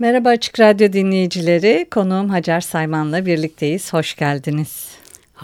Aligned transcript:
Merhaba 0.00 0.28
Açık 0.28 0.60
Radyo 0.60 0.92
dinleyicileri. 0.92 1.86
Konuğum 1.90 2.28
Hacer 2.28 2.60
Sayman'la 2.60 3.26
birlikteyiz. 3.26 3.92
Hoş 3.92 4.16
geldiniz. 4.16 4.89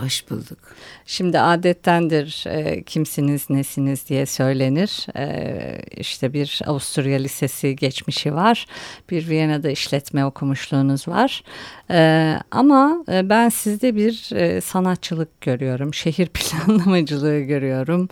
Hoş 0.01 0.31
bulduk. 0.31 0.59
Şimdi 1.07 1.41
adettendir 1.41 2.45
e, 2.47 2.83
kimsiniz 2.83 3.51
nesiniz 3.51 4.09
diye 4.09 4.27
söylenir. 4.27 5.07
E, 5.17 5.83
işte 5.97 6.33
bir 6.33 6.61
Avusturya 6.67 7.19
Lisesi 7.19 7.77
geçmişi 7.77 8.35
var. 8.35 8.67
Bir 9.11 9.29
Viyana'da 9.29 9.71
işletme 9.71 10.25
okumuşluğunuz 10.25 11.09
var. 11.09 11.43
E, 11.91 12.33
ama 12.51 13.05
e, 13.13 13.29
ben 13.29 13.49
sizde 13.49 13.97
bir 13.97 14.37
e, 14.37 14.61
sanatçılık 14.61 15.41
görüyorum. 15.41 15.95
Şehir 15.95 16.27
planlamacılığı 16.35 17.41
görüyorum. 17.41 18.09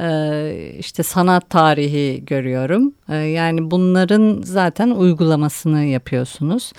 E, 0.00 0.74
işte 0.78 1.02
sanat 1.02 1.50
tarihi 1.50 2.24
görüyorum. 2.26 2.92
E, 3.08 3.14
yani 3.16 3.70
bunların 3.70 4.42
zaten 4.44 4.90
uygulamasını 4.90 5.84
yapıyorsunuz. 5.84 6.72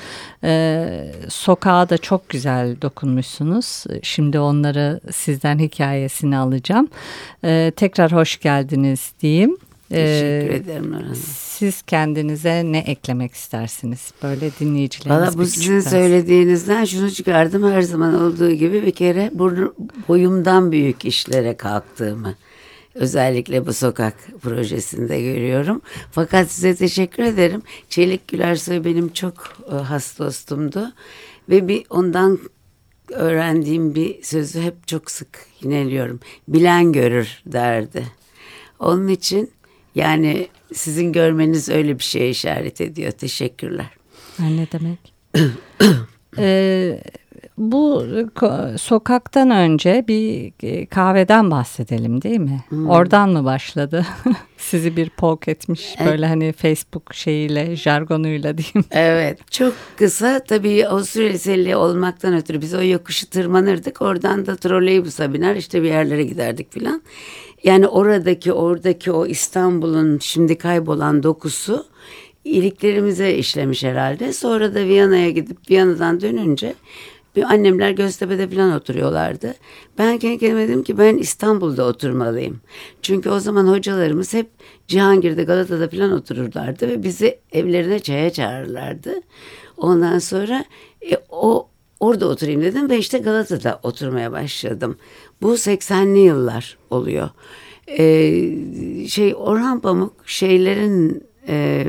E, 0.43 1.11
sokağa 1.29 1.89
da 1.89 1.97
çok 1.97 2.29
güzel 2.29 2.81
dokunmuşsunuz. 2.81 3.83
Şimdi 4.03 4.39
onları 4.49 4.99
sizden 5.11 5.59
hikayesini 5.59 6.37
alacağım. 6.37 6.87
Ee, 7.43 7.71
tekrar 7.75 8.11
hoş 8.11 8.39
geldiniz 8.39 9.11
diyeyim. 9.21 9.57
Ee, 9.91 9.95
Teşekkür 9.95 10.65
ederim 10.65 10.91
Nurhan. 10.91 11.13
Siz 11.13 11.81
kendinize 11.81 12.63
ne 12.65 12.77
eklemek 12.77 13.33
istersiniz? 13.33 14.11
Böyle 14.23 14.51
dinleyicileriniz 14.59 15.21
Valla 15.21 15.37
bu 15.37 15.45
sizin 15.45 15.73
biraz. 15.73 15.89
söylediğinizden 15.89 16.85
şunu 16.85 17.11
çıkardım 17.11 17.71
her 17.71 17.81
zaman 17.81 18.21
olduğu 18.21 18.51
gibi 18.51 18.85
bir 18.85 18.91
kere 18.91 19.31
boyumdan 20.07 20.71
büyük 20.71 21.05
işlere 21.05 21.57
kalktığımı 21.57 22.35
özellikle 22.95 23.65
bu 23.65 23.73
sokak 23.73 24.13
projesinde 24.41 25.21
görüyorum. 25.21 25.81
Fakat 26.11 26.51
size 26.51 26.75
teşekkür 26.75 27.23
ederim. 27.23 27.61
Çelik 27.89 28.27
Gülersoy 28.27 28.85
benim 28.85 29.09
çok 29.13 29.33
e, 29.71 29.75
has 29.75 30.19
dostumdu 30.19 30.91
ve 31.49 31.67
bir 31.67 31.83
ondan 31.89 32.39
öğrendiğim 33.11 33.95
bir 33.95 34.23
sözü 34.23 34.61
hep 34.61 34.87
çok 34.87 35.11
sık 35.11 35.45
yineliyorum. 35.61 36.19
Bilen 36.47 36.91
görür 36.91 37.41
derdi. 37.45 38.03
Onun 38.79 39.07
için 39.07 39.51
yani 39.95 40.47
sizin 40.73 41.13
görmeniz 41.13 41.69
öyle 41.69 41.99
bir 41.99 42.03
şeye 42.03 42.29
işaret 42.29 42.81
ediyor. 42.81 43.11
Teşekkürler. 43.11 43.89
Ne 44.39 44.67
demek? 44.71 45.13
ee, 46.37 47.01
bu 47.59 48.05
sokaktan 48.77 49.51
önce 49.51 50.05
bir 50.07 50.53
e, 50.63 50.85
kahveden 50.85 51.51
bahsedelim 51.51 52.21
değil 52.21 52.39
mi? 52.39 52.63
Hmm. 52.69 52.89
Oradan 52.89 53.29
mı 53.29 53.45
başladı? 53.45 54.05
Sizi 54.57 54.97
bir 54.97 55.09
poke 55.09 55.51
etmiş 55.51 55.95
evet. 55.97 56.11
böyle 56.11 56.25
hani 56.25 56.53
Facebook 56.53 57.13
şeyiyle, 57.13 57.75
jargonuyla 57.75 58.57
diyeyim. 58.57 58.85
Evet. 58.91 59.51
Çok 59.51 59.73
kısa 59.97 60.39
tabii 60.39 60.87
Avusturya 60.87 61.29
Liseli 61.29 61.75
olmaktan 61.75 62.33
ötürü 62.33 62.61
biz 62.61 62.73
o 62.73 62.83
yokuşu 62.83 63.29
tırmanırdık. 63.29 64.01
Oradan 64.01 64.45
da 64.45 64.55
troleybusa 64.55 65.33
biner 65.33 65.55
işte 65.55 65.83
bir 65.83 65.87
yerlere 65.87 66.23
giderdik 66.23 66.73
filan. 66.73 67.01
Yani 67.63 67.87
oradaki 67.87 68.53
oradaki 68.53 69.11
o 69.11 69.25
İstanbul'un 69.25 70.19
şimdi 70.21 70.57
kaybolan 70.57 71.23
dokusu 71.23 71.85
iliklerimize 72.43 73.33
işlemiş 73.33 73.83
herhalde. 73.83 74.33
Sonra 74.33 74.75
da 74.75 74.85
Viyana'ya 74.85 75.29
gidip 75.29 75.57
Viyana'dan 75.69 76.21
dönünce 76.21 76.75
bir 77.35 77.43
annemler 77.43 77.91
Göztepe'de 77.91 78.49
falan 78.49 78.73
oturuyorlardı. 78.73 79.53
Ben 79.97 80.17
kendi 80.17 80.37
kendime 80.37 80.67
dedim 80.67 80.83
ki 80.83 80.97
ben 80.97 81.17
İstanbul'da 81.17 81.85
oturmalıyım. 81.85 82.61
Çünkü 83.01 83.29
o 83.29 83.39
zaman 83.39 83.67
hocalarımız 83.67 84.33
hep 84.33 84.49
Cihangir'de 84.87 85.43
Galata'da 85.43 85.89
falan 85.89 86.11
otururlardı 86.11 86.87
ve 86.87 87.03
bizi 87.03 87.39
evlerine 87.51 87.99
çaya 87.99 88.29
çağırırlardı. 88.29 89.13
Ondan 89.77 90.19
sonra 90.19 90.65
e, 91.11 91.17
o 91.29 91.69
orada 91.99 92.27
oturayım 92.27 92.61
dedim 92.61 92.89
ve 92.89 92.97
işte 92.97 93.17
Galata'da 93.17 93.79
oturmaya 93.83 94.31
başladım. 94.31 94.97
Bu 95.41 95.53
80'li 95.53 96.19
yıllar 96.19 96.77
oluyor. 96.89 97.29
Ee, 97.87 99.07
şey 99.07 99.35
Orhan 99.35 99.79
Pamuk 99.79 100.13
şeylerin 100.25 101.23
e, 101.47 101.87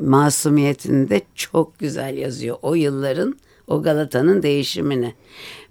masumiyetinde 0.00 1.20
çok 1.34 1.78
güzel 1.78 2.16
yazıyor. 2.16 2.56
O 2.62 2.74
yılların 2.74 3.34
o 3.66 3.82
Galata'nın 3.82 4.42
değişimini. 4.42 5.14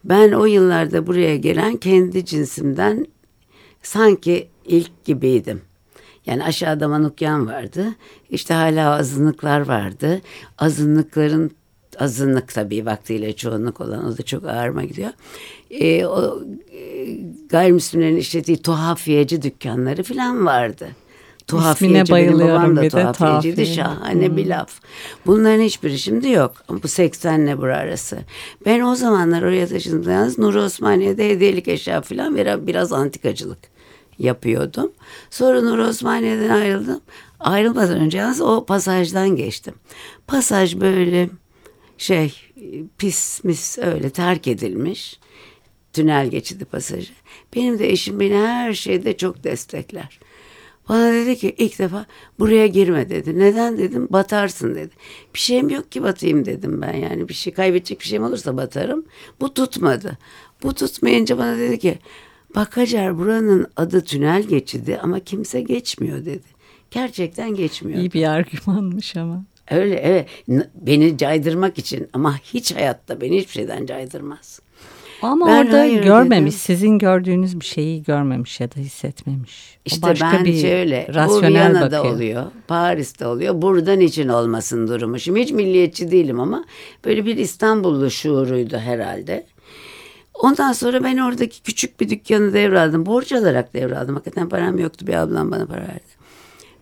Ben 0.04 0.32
o 0.32 0.46
yıllarda 0.46 1.08
buraya 1.08 1.36
gelen 1.36 1.78
kendi 1.78 2.26
cinsimden 2.26 3.08
sanki 3.82 4.48
ilk 4.66 5.06
gibiydim. 5.06 5.62
Yani 6.26 6.44
aşağıda 6.44 6.88
manukyan 6.88 7.48
vardı. 7.48 7.86
İşte 8.30 8.54
hala 8.54 8.96
azınlıklar 8.96 9.60
vardı. 9.60 10.22
Azınlıkların 10.58 11.52
azınlık 12.00 12.54
tabii 12.54 12.86
vaktiyle 12.86 13.36
çoğunluk 13.36 13.82
olan 13.82 14.06
o 14.06 14.18
da 14.18 14.24
çok 14.24 14.46
ağırma 14.46 14.84
gidiyor. 14.84 15.10
E, 15.70 16.06
o 16.06 16.44
e, 16.72 17.08
gayrimüslimlerin 17.50 18.18
işlediği 18.18 18.62
tuhafiyeci 18.62 19.42
dükkanları 19.42 20.04
falan 20.04 20.46
vardı. 20.46 20.88
Tuhafiyeci 21.52 22.14
benim 22.14 22.40
babam 22.40 22.76
da 22.76 22.90
tuhafiyeciydi. 22.90 23.66
Şahane 23.66 24.28
hmm. 24.28 24.38
bir 24.38 24.46
laf. 24.46 24.72
Bunların 25.26 25.64
hiçbiri 25.64 26.00
şimdi 26.00 26.30
yok. 26.30 26.54
Bu 26.84 26.88
80 26.88 27.42
ile 27.42 27.58
bur 27.58 27.68
arası. 27.68 28.20
Ben 28.66 28.82
o 28.82 28.96
zamanlar 28.96 29.42
oraya 29.42 29.68
taşındım. 29.68 30.12
Yalnız 30.12 30.38
Nur 30.38 30.56
Osmaniye'de 30.56 31.30
hediyelik 31.30 31.68
eşya 31.68 32.02
falan 32.02 32.36
ve 32.36 32.68
biraz 32.68 32.94
antikacılık 32.94 33.60
yapıyordum. 34.20 34.92
Sonra 35.30 35.62
Nur 35.62 35.78
Osmaniye'den 35.78 36.50
ayrıldım. 36.50 37.02
Ayrılmadan 37.40 38.00
önce 38.00 38.18
yalnız 38.18 38.42
o 38.42 38.66
pasajdan 38.66 39.36
geçtim. 39.36 39.74
Pasaj 40.28 40.80
böyle 40.80 41.30
şey 41.98 42.34
pis 42.98 43.44
mis 43.44 43.78
öyle 43.78 44.10
terk 44.10 44.48
edilmiş. 44.48 45.20
Tünel 45.94 46.28
geçidi 46.28 46.66
pasajı. 46.66 47.14
Benim 47.56 47.80
de 47.80 47.90
eşim 47.90 48.20
beni 48.20 48.36
her 48.36 48.74
şeyde 48.74 49.18
çok 49.18 49.44
destekler. 49.44 50.20
Bana 50.92 51.14
dedi 51.14 51.38
ki 51.38 51.56
ilk 51.58 51.80
defa 51.80 52.06
buraya 52.40 52.68
girme 52.68 53.10
dedi. 53.10 53.40
Neden 53.40 53.78
dedim 53.78 54.08
batarsın 54.10 54.76
dedi. 54.76 54.94
Bir 55.34 55.40
şeyim 55.40 55.70
yok 55.70 55.92
ki 55.92 56.04
batayım 56.04 56.46
dedim 56.46 56.82
ben 56.82 56.94
yani 56.94 57.30
bir 57.30 57.34
şey 57.34 57.54
kaybedecek 57.54 58.00
bir 58.00 58.06
şeyim 58.06 58.24
olursa 58.24 58.58
batarım. 58.58 59.06
Bu 59.40 59.54
tutmadı. 59.54 60.18
Bu 60.64 60.74
tutmayınca 60.74 61.38
bana 61.38 61.58
dedi 61.58 61.80
ki 61.80 62.00
bak 62.56 62.78
Hacer 62.78 63.18
buranın 63.18 63.68
adı 63.76 64.02
tünel 64.02 64.44
geçidi 64.44 65.00
ama 65.04 65.20
kimse 65.20 65.62
geçmiyor 65.62 66.26
dedi. 66.26 66.48
Gerçekten 66.92 67.56
geçmiyor. 67.56 68.00
İyi 68.00 68.14
bir 68.14 68.26
argümanmış 68.26 69.16
ama. 69.16 69.46
Öyle 69.72 69.96
evet 69.96 70.30
beni 70.76 71.18
caydırmak 71.18 71.78
için 71.78 72.10
ama 72.14 72.38
hiç 72.38 72.76
hayatta 72.76 73.22
beni 73.22 73.38
hiçbir 73.38 73.52
şeyden 73.52 73.86
caydırmaz. 73.86 74.60
Ama 75.22 75.48
ben 75.48 75.66
orada 75.66 75.88
görmemiş, 75.88 76.54
dedim. 76.54 76.60
sizin 76.60 77.00
gördüğünüz 77.00 77.60
bir 77.60 77.66
şeyi 77.66 78.04
görmemiş 78.04 78.60
ya 78.60 78.72
da 78.72 78.76
hissetmemiş. 78.76 79.78
İşte 79.86 80.08
o 80.08 80.10
başka 80.10 80.32
bence 80.34 80.46
bir 80.46 80.74
öyle. 80.74 81.08
Bu 81.28 81.42
Viyana'da 81.42 81.98
bakıyor. 81.98 82.16
oluyor, 82.16 82.44
Paris'te 82.68 83.28
oluyor. 83.28 83.62
Buradan 83.62 84.00
için 84.00 84.28
olmasın 84.28 84.88
durumu. 84.88 85.20
Şimdi 85.20 85.42
hiç 85.42 85.52
milliyetçi 85.52 86.12
değilim 86.12 86.40
ama 86.40 86.66
böyle 87.06 87.26
bir 87.26 87.38
İstanbullu 87.38 88.12
şuuruydu 88.12 88.78
herhalde. 88.78 89.46
Ondan 90.34 90.74
sonra 90.74 91.04
ben 91.04 91.18
oradaki 91.18 91.62
küçük 91.64 92.00
bir 92.00 92.10
dükkanı 92.10 92.54
devraldım. 92.54 93.06
Borç 93.06 93.32
alarak 93.32 93.74
devraldım. 93.74 94.16
Hakikaten 94.16 94.50
param 94.50 94.80
yoktu. 94.80 95.08
Bir 95.08 95.14
ablam 95.14 95.52
bana 95.52 95.66
para 95.66 95.82
verdi. 95.82 96.12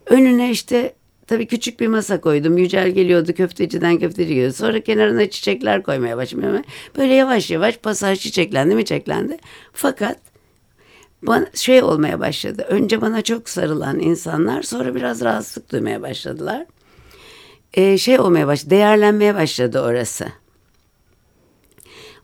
Önüne 0.06 0.52
işte 0.52 0.94
Tabii 1.30 1.48
küçük 1.48 1.80
bir 1.80 1.88
masa 1.88 2.22
koydum. 2.22 2.58
Yücel 2.58 2.90
geliyordu 2.92 3.34
köfteciden 3.34 4.00
köfteci 4.00 4.30
geliyordu. 4.30 4.54
Sonra 4.54 4.84
kenarına 4.84 5.30
çiçekler 5.30 5.84
koymaya 5.84 6.18
başladım. 6.18 6.62
Böyle 6.98 7.14
yavaş 7.14 7.52
yavaş 7.52 7.78
pasaj 7.78 8.20
çiçeklendi 8.20 8.76
mi 8.76 8.86
çiçeklendi. 8.86 9.38
Fakat 9.74 10.18
bana 11.22 11.46
şey 11.54 11.84
olmaya 11.84 12.20
başladı. 12.20 12.66
Önce 12.70 13.02
bana 13.02 13.22
çok 13.22 13.50
sarılan 13.50 14.00
insanlar 14.00 14.62
sonra 14.62 14.96
biraz 14.96 15.22
rahatsızlık 15.22 15.72
duymaya 15.72 16.02
başladılar. 16.02 16.66
Ee, 17.74 17.98
şey 17.98 18.20
olmaya 18.20 18.48
başladı. 18.48 18.70
Değerlenmeye 18.70 19.36
başladı 19.36 19.82
orası. 19.82 20.26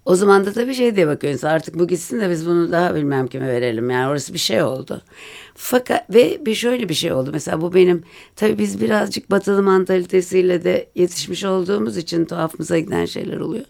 O 0.06 0.16
zaman 0.16 0.46
da 0.46 0.54
tabii 0.54 0.74
şey 0.74 0.96
diye 0.96 1.08
bakıyoruz 1.08 1.44
artık 1.44 1.80
bu 1.80 1.88
gitsin 1.88 2.20
de 2.20 2.30
biz 2.30 2.46
bunu 2.46 2.72
daha 2.72 2.96
bilmem 2.96 3.28
kime 3.28 3.48
verelim. 3.48 3.90
Yani 3.90 4.10
orası 4.10 4.34
bir 4.34 4.40
şey 4.40 4.62
oldu. 4.62 5.02
Fakat 5.56 6.14
ve 6.14 6.46
bir 6.46 6.56
şöyle 6.56 6.90
bir 6.90 6.94
şey 6.94 7.14
oldu. 7.14 7.30
Mesela 7.34 7.62
bu 7.62 7.74
benim 7.74 8.04
tabii 8.36 8.58
biz 8.58 8.82
birazcık 8.82 9.32
batılı 9.32 9.64
mantalitesiyle 9.64 10.64
de 10.64 10.90
yetişmiş 10.96 11.44
olduğumuz 11.44 11.98
için 11.98 12.26
tuhafımıza 12.26 12.80
giden 12.80 13.06
şeyler 13.06 13.38
oluyor. 13.38 13.66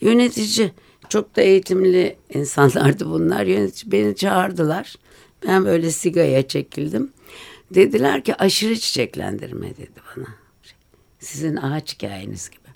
Yönetici 0.00 0.72
çok 1.08 1.36
da 1.36 1.42
eğitimli 1.42 2.16
insanlardı 2.34 3.06
bunlar. 3.10 3.46
Yönetici 3.46 3.92
beni 3.92 4.16
çağırdılar. 4.16 4.94
Ben 5.46 5.64
böyle 5.64 5.90
sigaya 5.90 6.48
çekildim. 6.48 7.12
Dediler 7.70 8.24
ki 8.24 8.34
aşırı 8.34 8.76
çiçeklendirme 8.76 9.76
dedi 9.76 10.00
bana. 10.16 10.26
Sizin 11.18 11.56
ağaç 11.56 11.94
hikayeniz 11.94 12.50
gibi. 12.50 12.68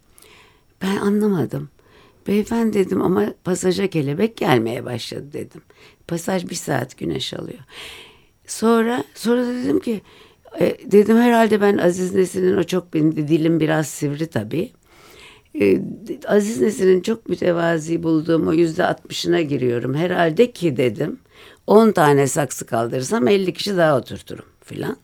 Ben 0.82 0.96
anlamadım. 0.96 1.68
Beyefendi 2.28 2.78
dedim 2.78 3.02
ama 3.02 3.34
pasaja 3.44 3.90
kelebek 3.90 4.36
gelmeye 4.36 4.84
başladı 4.84 5.32
dedim. 5.32 5.62
Pasaj 6.08 6.48
bir 6.48 6.54
saat 6.54 6.98
güneş 6.98 7.34
alıyor. 7.34 7.58
Sonra 8.46 9.04
sonra 9.14 9.46
dedim 9.46 9.80
ki 9.80 10.00
e, 10.60 10.76
dedim 10.90 11.16
herhalde 11.16 11.60
ben 11.60 11.78
Aziz 11.78 12.14
Nesin'in 12.14 12.56
o 12.56 12.62
çok 12.62 12.94
benim 12.94 13.16
dilim 13.16 13.60
biraz 13.60 13.88
sivri 13.88 14.26
tabii. 14.26 14.72
E, 15.60 15.80
Aziz 16.26 16.60
Nesin'in 16.60 17.00
çok 17.00 17.28
mütevazi 17.28 18.02
bulduğum 18.02 18.48
o 18.48 18.52
yüzde 18.52 18.86
altmışına 18.86 19.40
giriyorum. 19.40 19.94
Herhalde 19.94 20.52
ki 20.52 20.76
dedim 20.76 21.18
10 21.66 21.92
tane 21.92 22.26
saksı 22.26 22.66
kaldırırsam 22.66 23.28
50 23.28 23.52
kişi 23.52 23.76
daha 23.76 23.98
oturturum 23.98 24.44
filan. 24.64 24.96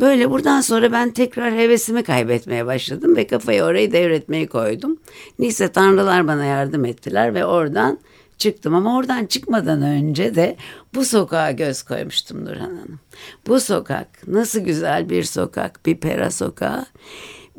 Böyle 0.00 0.30
buradan 0.30 0.60
sonra 0.60 0.92
ben 0.92 1.10
tekrar 1.10 1.54
hevesimi 1.54 2.02
kaybetmeye 2.02 2.66
başladım 2.66 3.16
ve 3.16 3.26
kafayı 3.26 3.64
orayı 3.64 3.92
devretmeyi 3.92 4.46
koydum. 4.46 4.98
Neyse 5.38 5.72
tanrılar 5.72 6.28
bana 6.28 6.44
yardım 6.44 6.84
ettiler 6.84 7.34
ve 7.34 7.44
oradan 7.44 7.98
çıktım. 8.38 8.74
Ama 8.74 8.96
oradan 8.96 9.26
çıkmadan 9.26 9.82
önce 9.82 10.34
de 10.34 10.56
bu 10.94 11.04
sokağa 11.04 11.50
göz 11.50 11.82
koymuştum 11.82 12.44
Nurhan 12.44 12.60
Hanım. 12.60 13.00
Bu 13.46 13.60
sokak 13.60 14.28
nasıl 14.28 14.60
güzel 14.60 15.10
bir 15.10 15.24
sokak, 15.24 15.86
bir 15.86 15.96
pera 15.96 16.30
sokağı. 16.30 16.86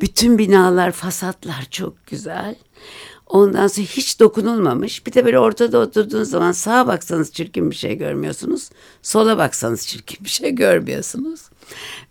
Bütün 0.01 0.38
binalar, 0.38 0.91
fasatlar 0.91 1.67
çok 1.71 2.07
güzel. 2.07 2.55
Ondan 3.27 3.67
sonra 3.67 3.88
hiç 3.88 4.19
dokunulmamış. 4.19 5.07
Bir 5.07 5.13
de 5.13 5.25
böyle 5.25 5.39
ortada 5.39 5.79
oturduğunuz 5.79 6.29
zaman 6.29 6.51
sağa 6.51 6.88
baksanız 6.88 7.31
çirkin 7.31 7.71
bir 7.71 7.75
şey 7.75 7.97
görmüyorsunuz. 7.97 8.69
Sola 9.01 9.38
baksanız 9.38 9.88
çirkin 9.88 10.25
bir 10.25 10.29
şey 10.29 10.55
görmüyorsunuz. 10.55 11.41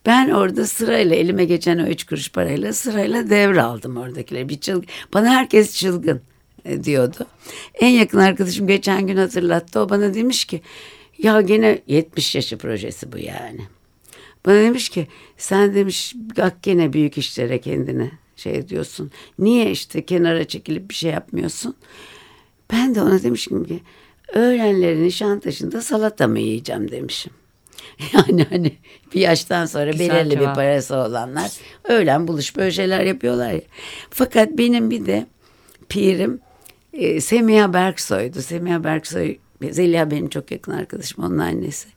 Ben 0.06 0.30
orada 0.30 0.66
sırayla 0.66 1.16
elime 1.16 1.44
geçen 1.44 1.78
o 1.78 1.86
üç 1.86 2.04
kuruş 2.04 2.32
parayla 2.32 2.72
sırayla 2.72 3.30
devraldım 3.30 3.96
oradakileri. 3.96 4.48
Bir 4.48 4.60
çılgın. 4.60 4.88
Bana 5.14 5.30
herkes 5.30 5.76
çılgın 5.76 6.20
e, 6.64 6.84
diyordu. 6.84 7.26
En 7.74 7.88
yakın 7.88 8.18
arkadaşım 8.18 8.66
geçen 8.66 9.06
gün 9.06 9.16
hatırlattı. 9.16 9.80
O 9.80 9.88
bana 9.88 10.14
demiş 10.14 10.44
ki 10.44 10.62
ya 11.18 11.40
gene 11.40 11.78
70 11.86 12.34
yaşı 12.34 12.58
projesi 12.58 13.12
bu 13.12 13.18
yani. 13.18 13.60
Bana 14.46 14.56
demiş 14.56 14.88
ki 14.88 15.06
sen 15.36 15.74
demiş 15.74 16.14
bak 16.36 16.62
gene 16.62 16.92
büyük 16.92 17.18
işlere 17.18 17.60
kendine 17.60 18.10
şey 18.36 18.68
diyorsun. 18.68 19.10
Niye 19.38 19.70
işte 19.70 20.04
kenara 20.04 20.44
çekilip 20.44 20.90
bir 20.90 20.94
şey 20.94 21.10
yapmıyorsun? 21.10 21.74
Ben 22.72 22.94
de 22.94 23.02
ona 23.02 23.22
demişim 23.22 23.64
ki 23.64 23.80
öğrenlerin 24.32 25.04
Nişantaşı'nda 25.04 25.82
salata 25.82 26.28
mı 26.28 26.40
yiyeceğim 26.40 26.90
demişim. 26.90 27.32
Yani 28.12 28.46
hani 28.50 28.72
bir 29.14 29.20
yaştan 29.20 29.66
sonra 29.66 29.90
Güzel 29.90 30.10
belirli 30.10 30.30
cevap. 30.30 30.50
bir 30.50 30.54
parası 30.54 30.96
olanlar 30.96 31.50
öğlen 31.84 32.28
buluş 32.28 32.56
böyle 32.56 32.70
şeyler 32.70 33.00
yapıyorlar 33.00 33.52
ya. 33.52 33.60
Fakat 34.10 34.48
benim 34.58 34.90
bir 34.90 35.06
de 35.06 35.26
pirim 35.88 36.40
e, 36.92 37.20
Semiha 37.20 37.72
Berksoy'du. 37.72 38.42
Semiha 38.42 38.84
Berksoy, 38.84 39.36
Zeliha 39.70 40.10
benim 40.10 40.28
çok 40.28 40.50
yakın 40.50 40.72
arkadaşım 40.72 41.24
onun 41.24 41.38
annesi. 41.38 41.88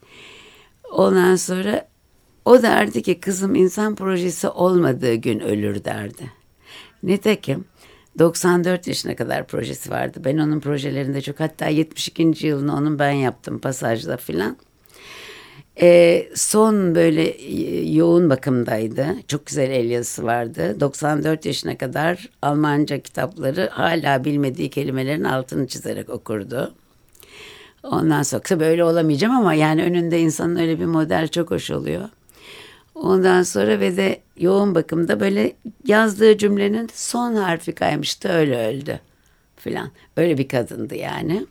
Ondan 0.91 1.35
sonra 1.35 1.87
o 2.45 2.61
derdi 2.61 3.01
ki 3.01 3.19
kızım 3.19 3.55
insan 3.55 3.95
projesi 3.95 4.47
olmadığı 4.47 5.13
gün 5.13 5.39
ölür 5.39 5.83
derdi. 5.83 6.31
Nitekim 7.03 7.65
94 8.19 8.87
yaşına 8.87 9.15
kadar 9.15 9.47
projesi 9.47 9.91
vardı. 9.91 10.21
Ben 10.25 10.37
onun 10.37 10.59
projelerinde 10.59 11.21
çok 11.21 11.39
hatta 11.39 11.67
72. 11.67 12.47
yılını 12.47 12.75
onun 12.75 12.99
ben 12.99 13.11
yaptım 13.11 13.59
pasajda 13.59 14.17
filan. 14.17 14.57
Ee, 15.81 16.29
son 16.35 16.95
böyle 16.95 17.23
e, 17.23 17.91
yoğun 17.91 18.29
bakımdaydı. 18.29 19.07
Çok 19.27 19.45
güzel 19.45 19.71
el 19.71 19.89
yazısı 19.89 20.23
vardı. 20.23 20.79
94 20.79 21.45
yaşına 21.45 21.77
kadar 21.77 22.29
Almanca 22.41 22.99
kitapları 22.99 23.69
hala 23.71 24.25
bilmediği 24.25 24.69
kelimelerin 24.69 25.23
altını 25.23 25.67
çizerek 25.67 26.09
okurdu. 26.09 26.73
Ondan 27.83 28.23
sonra 28.23 28.59
böyle 28.59 28.83
olamayacağım 28.83 29.35
ama 29.35 29.53
yani 29.53 29.83
önünde 29.83 30.19
insanın 30.19 30.55
öyle 30.55 30.79
bir 30.79 30.85
model 30.85 31.27
çok 31.27 31.51
hoş 31.51 31.71
oluyor. 31.71 32.09
Ondan 32.95 33.43
sonra 33.43 33.79
ve 33.79 33.97
de 33.97 34.19
yoğun 34.37 34.75
bakımda 34.75 35.19
böyle 35.19 35.53
yazdığı 35.85 36.37
cümlenin 36.37 36.89
son 36.93 37.35
harfi 37.35 37.71
kaymıştı 37.71 38.29
öyle 38.29 38.67
öldü 38.67 38.99
filan. 39.63 39.91
Öyle 40.17 40.37
bir 40.37 40.47
kadındı 40.47 40.95
yani. 40.95 41.45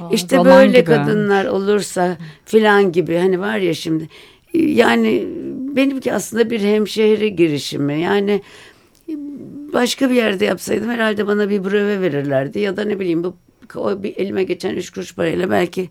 Aa, 0.00 0.08
işte 0.12 0.44
böyle 0.44 0.80
gibi. 0.80 0.84
kadınlar 0.84 1.44
olursa 1.44 2.16
filan 2.44 2.92
gibi 2.92 3.16
hani 3.16 3.40
var 3.40 3.58
ya 3.58 3.74
şimdi 3.74 4.08
yani 4.52 5.28
benimki 5.76 6.12
aslında 6.12 6.50
bir 6.50 6.60
hemşehri 6.60 7.36
girişimi 7.36 8.00
yani 8.00 8.42
başka 9.72 10.10
bir 10.10 10.14
yerde 10.14 10.44
yapsaydım 10.44 10.90
herhalde 10.90 11.26
bana 11.26 11.50
bir 11.50 11.64
breve 11.64 12.00
verirlerdi 12.00 12.58
ya 12.58 12.76
da 12.76 12.84
ne 12.84 13.00
bileyim 13.00 13.24
bu 13.24 13.36
o 13.74 14.02
bir 14.02 14.16
elime 14.16 14.44
geçen 14.44 14.74
üç 14.74 14.90
kuruş 14.90 15.14
parayla 15.14 15.50
belki 15.50 15.88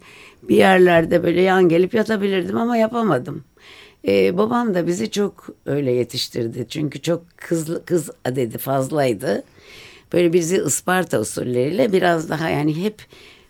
bir 0.50 0.56
yerlerde 0.56 1.24
böyle 1.24 1.42
yan 1.42 1.70
gelip 1.70 1.94
yatabilirdim 1.94 2.58
ama 2.58 2.78
yapamadım. 2.78 3.44
Ee, 4.08 4.38
babam 4.38 4.74
da 4.74 4.88
bizi 4.88 5.12
çok 5.12 5.48
öyle 5.66 5.92
yetiştirdi 5.92 6.66
çünkü 6.70 7.02
çok 7.02 7.24
kız 7.38 7.86
kız 7.86 8.10
adedi 8.26 8.58
fazlaydı. 8.58 9.44
Böyle 10.14 10.34
bizi 10.34 10.58
Isparta 10.68 11.20
usulleriyle 11.20 11.92
biraz 11.92 12.30
daha 12.30 12.50
yani 12.50 12.84
hep 12.84 13.02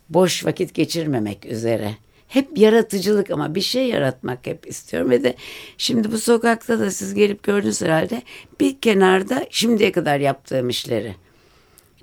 boş 0.10 0.46
vakit 0.46 0.74
geçirmemek 0.74 1.46
üzere. 1.46 1.92
Hep 2.28 2.58
yaratıcılık 2.58 3.32
ama 3.32 3.56
bir 3.56 3.62
şey 3.62 3.88
yaratmak 3.88 4.48
hep 4.48 4.68
istiyorum 4.68 5.10
ve 5.10 5.24
de 5.24 5.36
şimdi 5.78 6.12
bu 6.12 6.18
sokakta 6.18 6.80
da 6.80 6.92
siz 6.92 7.14
gelip 7.14 7.44
gördünüz 7.44 7.82
herhalde 7.82 8.22
bir 8.60 8.80
kenarda 8.82 9.46
şimdiye 9.50 9.92
kadar 9.92 10.20
yaptığım 10.20 10.70
işleri. 10.70 11.16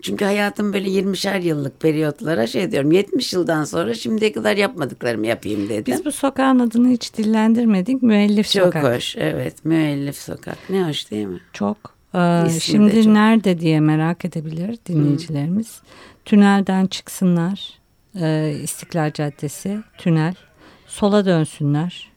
Çünkü 0.03 0.25
hayatım 0.25 0.73
böyle 0.73 0.89
20'şer 0.89 1.43
yıllık 1.43 1.81
periyotlara 1.81 2.47
şey 2.47 2.71
diyorum 2.71 2.93
70 2.93 3.33
yıldan 3.33 3.65
sonra 3.65 3.95
şimdiye 3.95 4.33
kadar 4.33 4.57
yapmadıklarımı 4.57 5.27
yapayım 5.27 5.69
dedim. 5.69 5.95
Biz 5.95 6.05
bu 6.05 6.13
sokağın 6.13 6.59
adını 6.59 6.89
hiç 6.89 7.15
dillendirmedik. 7.15 8.03
Müellif 8.03 8.51
Çok 8.51 8.65
sokak. 8.65 8.97
hoş 8.97 9.17
evet 9.17 9.65
müellif 9.65 10.17
sokak 10.17 10.59
ne 10.71 10.85
hoş 10.85 11.11
değil 11.11 11.27
mi? 11.27 11.41
Çok. 11.53 11.77
Ee, 12.15 12.61
şimdi 12.61 13.03
çok. 13.05 13.13
nerede 13.13 13.59
diye 13.61 13.81
merak 13.81 14.25
edebilir 14.25 14.79
dinleyicilerimiz. 14.87 15.81
Tünelden 16.25 16.87
çıksınlar. 16.87 17.79
Ee, 18.21 18.57
İstiklal 18.63 19.13
Caddesi, 19.13 19.79
tünel. 19.99 20.35
Sola 20.87 21.25
dönsünler. 21.25 22.13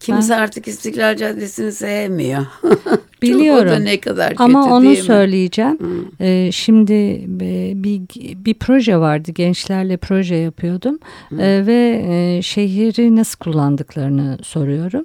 Kimse 0.00 0.36
artık 0.36 0.68
İstiklal 0.68 1.16
Caddesi'ni 1.16 1.72
sevmiyor. 1.72 2.46
Biliyorum. 3.28 3.68
o 3.68 3.70
da 3.74 3.78
ne 3.78 4.00
kadar 4.00 4.30
kötü 4.30 4.42
Ama 4.42 4.76
onu 4.76 4.84
değil 4.84 4.98
mi? 4.98 5.04
söyleyeceğim. 5.04 5.78
Ee, 6.20 6.50
şimdi 6.52 7.24
bir 7.28 8.00
bir 8.44 8.54
proje 8.54 8.96
vardı. 8.98 9.32
Gençlerle 9.32 9.96
proje 9.96 10.34
yapıyordum 10.34 10.98
Ee, 11.32 11.62
ve 11.66 12.04
e, 12.08 12.42
şehri 12.42 13.16
nasıl 13.16 13.38
kullandıklarını 13.38 14.38
soruyorum. 14.42 15.04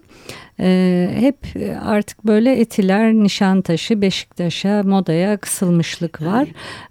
Ee, 0.60 1.10
hep 1.20 1.38
artık 1.86 2.26
böyle 2.28 2.60
Etiler, 2.60 3.14
Nişantaşı, 3.14 4.02
Beşiktaş'a, 4.02 4.84
modaya 4.84 5.38
kısılmışlık 5.38 6.22
var. 6.22 6.48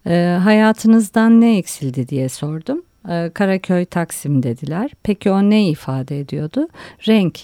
Ee, 0.06 0.38
hayatınızdan 0.44 1.40
ne 1.40 1.58
eksildi 1.58 2.08
diye 2.08 2.28
sordum. 2.28 2.82
Ee, 3.10 3.30
Karaköy, 3.34 3.84
Taksim 3.84 4.42
dediler. 4.42 4.90
Peki 5.02 5.30
o 5.30 5.42
ne 5.50 5.68
ifade 5.68 6.20
ediyordu? 6.20 6.68
Renk 7.08 7.38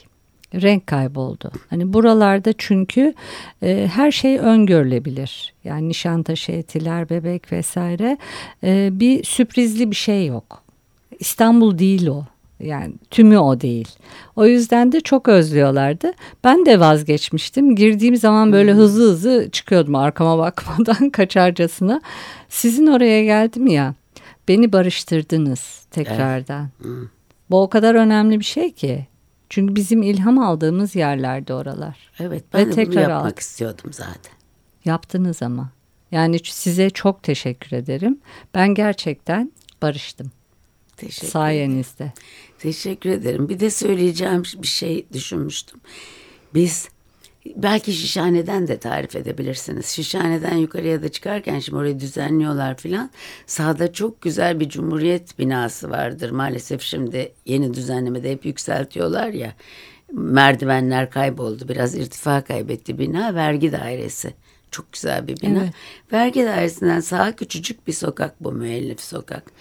renk 0.62 0.86
kayboldu. 0.86 1.52
Hani 1.70 1.92
buralarda 1.92 2.52
çünkü 2.58 3.14
e, 3.62 3.88
her 3.92 4.10
şey 4.10 4.38
öngörülebilir. 4.38 5.54
Yani 5.64 5.88
Nişantaşı, 5.88 6.52
Etiler, 6.52 7.10
Bebek 7.10 7.52
vesaire 7.52 8.18
e, 8.64 8.88
bir 8.92 9.24
sürprizli 9.24 9.90
bir 9.90 9.96
şey 9.96 10.26
yok. 10.26 10.62
İstanbul 11.18 11.78
değil 11.78 12.06
o. 12.06 12.24
Yani 12.60 12.92
tümü 13.10 13.38
o 13.38 13.60
değil. 13.60 13.88
O 14.36 14.46
yüzden 14.46 14.92
de 14.92 15.00
çok 15.00 15.28
özlüyorlardı. 15.28 16.12
Ben 16.44 16.66
de 16.66 16.80
vazgeçmiştim. 16.80 17.76
Girdiğim 17.76 18.16
zaman 18.16 18.52
böyle 18.52 18.72
hızlı 18.72 19.10
hızlı 19.10 19.50
çıkıyordum 19.50 19.94
arkama 19.94 20.38
bakmadan 20.44 21.10
kaçarcasına. 21.10 22.00
Sizin 22.48 22.86
oraya 22.86 23.24
geldim 23.24 23.66
ya. 23.66 23.94
Beni 24.48 24.72
barıştırdınız 24.72 25.86
tekrardan. 25.90 26.68
Bu 27.50 27.62
o 27.62 27.68
kadar 27.68 27.94
önemli 27.94 28.40
bir 28.40 28.44
şey 28.44 28.72
ki. 28.72 29.06
Çünkü 29.54 29.74
bizim 29.74 30.02
ilham 30.02 30.38
aldığımız 30.38 30.96
yerlerde 30.96 31.54
oralar. 31.54 32.10
Evet 32.20 32.42
Ve 32.42 32.46
ben 32.52 32.60
de 32.60 32.66
bunu 32.66 32.74
tekrar 32.74 33.00
yapmak 33.00 33.20
aldım. 33.20 33.34
istiyordum 33.38 33.92
zaten. 33.92 34.32
Yaptınız 34.84 35.42
ama. 35.42 35.70
Yani 36.10 36.38
size 36.44 36.90
çok 36.90 37.22
teşekkür 37.22 37.76
ederim. 37.76 38.20
Ben 38.54 38.74
gerçekten 38.74 39.52
barıştım. 39.82 40.30
Teşekkür 40.96 41.28
Sayenizde. 41.28 42.12
Teşekkür 42.58 43.10
ederim. 43.10 43.48
Bir 43.48 43.60
de 43.60 43.70
söyleyeceğim 43.70 44.42
bir 44.62 44.66
şey 44.66 45.06
düşünmüştüm. 45.12 45.80
Biz 46.54 46.88
belki 47.56 47.92
Şişhane'den 47.92 48.68
de 48.68 48.78
tarif 48.78 49.16
edebilirsiniz. 49.16 49.86
Şişhane'den 49.86 50.56
yukarıya 50.56 51.02
da 51.02 51.08
çıkarken 51.08 51.58
şimdi 51.58 51.78
orayı 51.78 52.00
düzenliyorlar 52.00 52.76
filan. 52.76 53.10
Sağda 53.46 53.92
çok 53.92 54.22
güzel 54.22 54.60
bir 54.60 54.68
Cumhuriyet 54.68 55.38
binası 55.38 55.90
vardır. 55.90 56.30
Maalesef 56.30 56.82
şimdi 56.82 57.32
yeni 57.46 57.74
düzenlemede 57.74 58.30
hep 58.30 58.46
yükseltiyorlar 58.46 59.28
ya. 59.28 59.52
Merdivenler 60.12 61.10
kayboldu. 61.10 61.68
Biraz 61.68 61.94
irtifa 61.94 62.44
kaybetti 62.44 62.98
bina. 62.98 63.34
Vergi 63.34 63.72
dairesi. 63.72 64.34
Çok 64.70 64.92
güzel 64.92 65.28
bir 65.28 65.40
bina. 65.40 65.58
Evet. 65.58 65.74
Vergi 66.12 66.44
dairesinden 66.44 67.00
sağa 67.00 67.36
küçücük 67.36 67.86
bir 67.86 67.92
sokak 67.92 68.44
bu 68.44 68.52
müellif 68.52 69.00
sokak. 69.00 69.52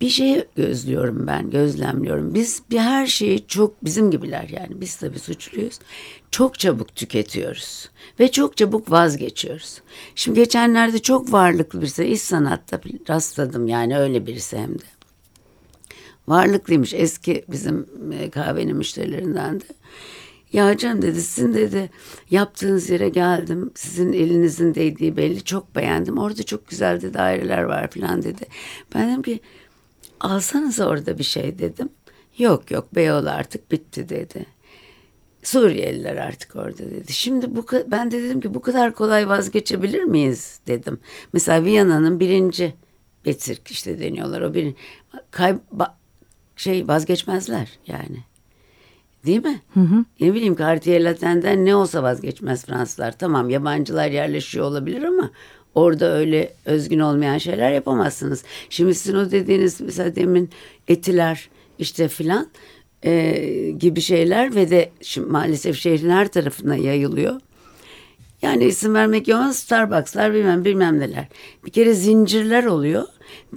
Bir 0.00 0.08
şey 0.08 0.44
gözlüyorum 0.56 1.26
ben, 1.26 1.50
gözlemliyorum. 1.50 2.34
Biz 2.34 2.62
bir 2.70 2.78
her 2.78 3.06
şeyi 3.06 3.46
çok 3.46 3.84
bizim 3.84 4.10
gibiler 4.10 4.48
yani 4.48 4.80
biz 4.80 4.96
tabii 4.96 5.18
suçluyuz. 5.18 5.78
Çok 6.30 6.58
çabuk 6.58 6.96
tüketiyoruz 6.96 7.90
ve 8.20 8.30
çok 8.30 8.56
çabuk 8.56 8.90
vazgeçiyoruz. 8.90 9.80
Şimdi 10.14 10.38
geçenlerde 10.38 10.98
çok 10.98 11.32
varlıklı 11.32 11.80
birisi 11.80 12.04
iş 12.04 12.20
sanatta 12.20 12.80
rastladım 13.08 13.68
yani 13.68 13.98
öyle 13.98 14.26
birisi 14.26 14.58
hem 14.58 14.78
de. 14.78 14.84
Varlıklıymış 16.28 16.94
eski 16.94 17.44
bizim 17.48 17.86
e, 18.20 18.30
kahvenin 18.30 18.76
müşterilerindendi. 18.76 19.64
Ya 20.52 20.76
canım 20.76 21.02
dedi 21.02 21.22
sizin 21.22 21.54
dedi 21.54 21.90
yaptığınız 22.30 22.90
yere 22.90 23.08
geldim. 23.08 23.70
Sizin 23.74 24.12
elinizin 24.12 24.74
değdiği 24.74 25.16
belli 25.16 25.44
çok 25.44 25.76
beğendim. 25.76 26.18
Orada 26.18 26.42
çok 26.42 26.68
güzel 26.68 27.00
de 27.00 27.14
daireler 27.14 27.62
var 27.62 27.90
falan 27.90 28.22
dedi. 28.22 28.46
Ben 28.94 29.10
dedim 29.10 29.22
ki 29.22 29.40
alsanız 30.20 30.80
orada 30.80 31.18
bir 31.18 31.24
şey 31.24 31.58
dedim. 31.58 31.88
Yok 32.38 32.70
yok 32.70 32.94
Beyoğlu 32.94 33.30
artık 33.30 33.70
bitti 33.72 34.08
dedi. 34.08 34.46
Suriyeliler 35.42 36.16
artık 36.16 36.56
orada 36.56 36.78
dedi. 36.78 37.12
Şimdi 37.12 37.56
bu 37.56 37.66
ben 37.86 38.10
de 38.10 38.22
dedim 38.22 38.40
ki 38.40 38.54
bu 38.54 38.60
kadar 38.60 38.94
kolay 38.94 39.28
vazgeçebilir 39.28 40.02
miyiz 40.02 40.60
dedim. 40.66 40.98
Mesela 41.32 41.64
Viyana'nın 41.64 42.20
birinci 42.20 42.74
Betirk 43.26 43.70
işte 43.70 43.98
deniyorlar 44.00 44.40
o 44.40 44.54
bir 44.54 44.74
kay 45.30 45.58
ba- 45.76 45.92
şey 46.56 46.88
vazgeçmezler 46.88 47.78
yani. 47.86 48.24
Değil 49.26 49.42
mi? 49.44 49.60
Ne 50.20 50.34
bileyim 50.34 50.56
Cartier 50.56 51.04
Latin'den 51.04 51.64
ne 51.64 51.74
olsa 51.74 52.02
vazgeçmez 52.02 52.66
Fransızlar. 52.66 53.18
Tamam 53.18 53.50
yabancılar 53.50 54.10
yerleşiyor 54.10 54.66
olabilir 54.66 55.02
ama 55.02 55.30
orada 55.74 56.12
öyle 56.12 56.52
özgün 56.64 56.98
olmayan 56.98 57.38
şeyler 57.38 57.72
yapamazsınız. 57.72 58.44
Şimdi 58.70 58.94
sizin 58.94 59.16
o 59.16 59.30
dediğiniz 59.30 59.80
mesela 59.80 60.16
demin 60.16 60.50
etiler 60.88 61.48
işte 61.78 62.08
filan 62.08 62.48
e, 63.04 63.74
gibi 63.78 64.00
şeyler 64.00 64.54
ve 64.54 64.70
de 64.70 64.90
şimdi 65.00 65.28
maalesef 65.28 65.78
şehrin 65.78 66.10
her 66.10 66.28
tarafına 66.28 66.76
yayılıyor. 66.76 67.40
Yani 68.42 68.64
isim 68.64 68.94
vermek 68.94 69.28
ama 69.28 69.52
Starbucks'lar 69.52 70.34
bilmem 70.34 70.64
bilmem 70.64 71.00
neler. 71.00 71.26
Bir 71.64 71.70
kere 71.70 71.94
zincirler 71.94 72.64
oluyor 72.64 73.04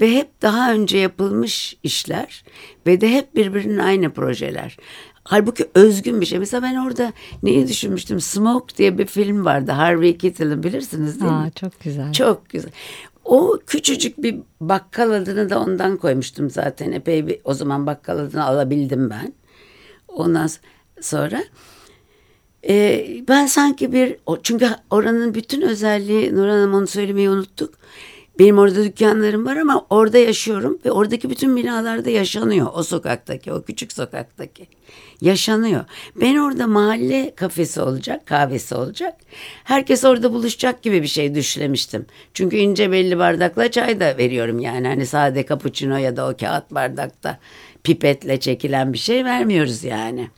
ve 0.01 0.11
hep 0.11 0.41
daha 0.41 0.73
önce 0.73 0.97
yapılmış 0.97 1.77
işler 1.83 2.43
ve 2.87 3.01
de 3.01 3.11
hep 3.11 3.35
birbirinin 3.35 3.77
aynı 3.77 4.09
projeler. 4.09 4.77
Halbuki 5.23 5.69
özgün 5.75 6.21
bir 6.21 6.25
şey. 6.25 6.39
Mesela 6.39 6.63
ben 6.63 6.75
orada 6.75 7.13
neyi 7.43 7.67
düşünmüştüm? 7.67 8.21
Smoke 8.21 8.77
diye 8.77 8.97
bir 8.97 9.05
film 9.05 9.45
vardı. 9.45 9.71
Harvey 9.71 10.17
Keitel'ın 10.17 10.63
bilirsiniz 10.63 11.21
değil 11.21 11.31
mi? 11.31 11.37
Aa, 11.37 11.49
çok 11.49 11.79
güzel. 11.79 12.13
Çok 12.13 12.49
güzel. 12.49 12.71
O 13.25 13.59
küçücük 13.67 14.23
bir 14.23 14.35
bakkal 14.61 15.11
adını 15.11 15.49
da 15.49 15.59
ondan 15.59 15.97
koymuştum 15.97 16.49
zaten. 16.49 16.91
Epey 16.91 17.27
bir 17.27 17.39
o 17.43 17.53
zaman 17.53 17.87
bakkal 17.87 18.17
adını 18.17 18.43
alabildim 18.45 19.09
ben. 19.09 19.33
Ondan 20.07 20.49
sonra 21.01 21.43
e, 22.67 23.05
ben 23.27 23.45
sanki 23.45 23.91
bir 23.91 24.15
çünkü 24.43 24.69
oranın 24.89 25.33
bütün 25.33 25.61
özelliği 25.61 26.35
Nur 26.35 26.47
Hanım 26.47 26.73
onu 26.73 26.87
söylemeyi 26.87 27.29
unuttuk. 27.29 27.73
Benim 28.39 28.57
orada 28.57 28.83
dükkanlarım 28.83 29.45
var 29.45 29.57
ama 29.57 29.85
orada 29.89 30.17
yaşıyorum 30.17 30.79
ve 30.85 30.91
oradaki 30.91 31.29
bütün 31.29 31.55
binalarda 31.55 32.09
yaşanıyor. 32.09 32.67
O 32.73 32.83
sokaktaki, 32.83 33.53
o 33.53 33.61
küçük 33.63 33.93
sokaktaki. 33.93 34.67
Yaşanıyor. 35.21 35.85
Ben 36.15 36.35
orada 36.35 36.67
mahalle 36.67 37.35
kafesi 37.35 37.81
olacak, 37.81 38.25
kahvesi 38.25 38.75
olacak. 38.75 39.15
Herkes 39.63 40.05
orada 40.05 40.33
buluşacak 40.33 40.81
gibi 40.81 41.01
bir 41.01 41.07
şey 41.07 41.35
düşlemiştim. 41.35 42.05
Çünkü 42.33 42.55
ince 42.55 42.91
belli 42.91 43.19
bardakla 43.19 43.71
çay 43.71 43.99
da 43.99 44.17
veriyorum 44.17 44.59
yani. 44.59 44.87
Hani 44.87 45.05
sade 45.05 45.45
cappuccino 45.45 45.97
ya 45.97 46.17
da 46.17 46.29
o 46.29 46.37
kağıt 46.37 46.71
bardakta 46.71 47.39
pipetle 47.83 48.39
çekilen 48.39 48.93
bir 48.93 48.97
şey 48.97 49.25
vermiyoruz 49.25 49.83
yani. 49.83 50.29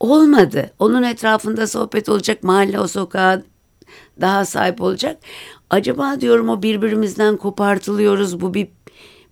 Olmadı. 0.00 0.70
Onun 0.78 1.02
etrafında 1.02 1.66
sohbet 1.66 2.08
olacak, 2.08 2.42
mahalle 2.42 2.80
o 2.80 2.88
sokağa 2.88 3.42
daha 4.20 4.44
sahip 4.44 4.80
olacak. 4.80 5.16
Acaba 5.70 6.20
diyorum 6.20 6.48
o 6.48 6.62
birbirimizden 6.62 7.36
kopartılıyoruz. 7.36 8.40
Bu 8.40 8.54
bir 8.54 8.68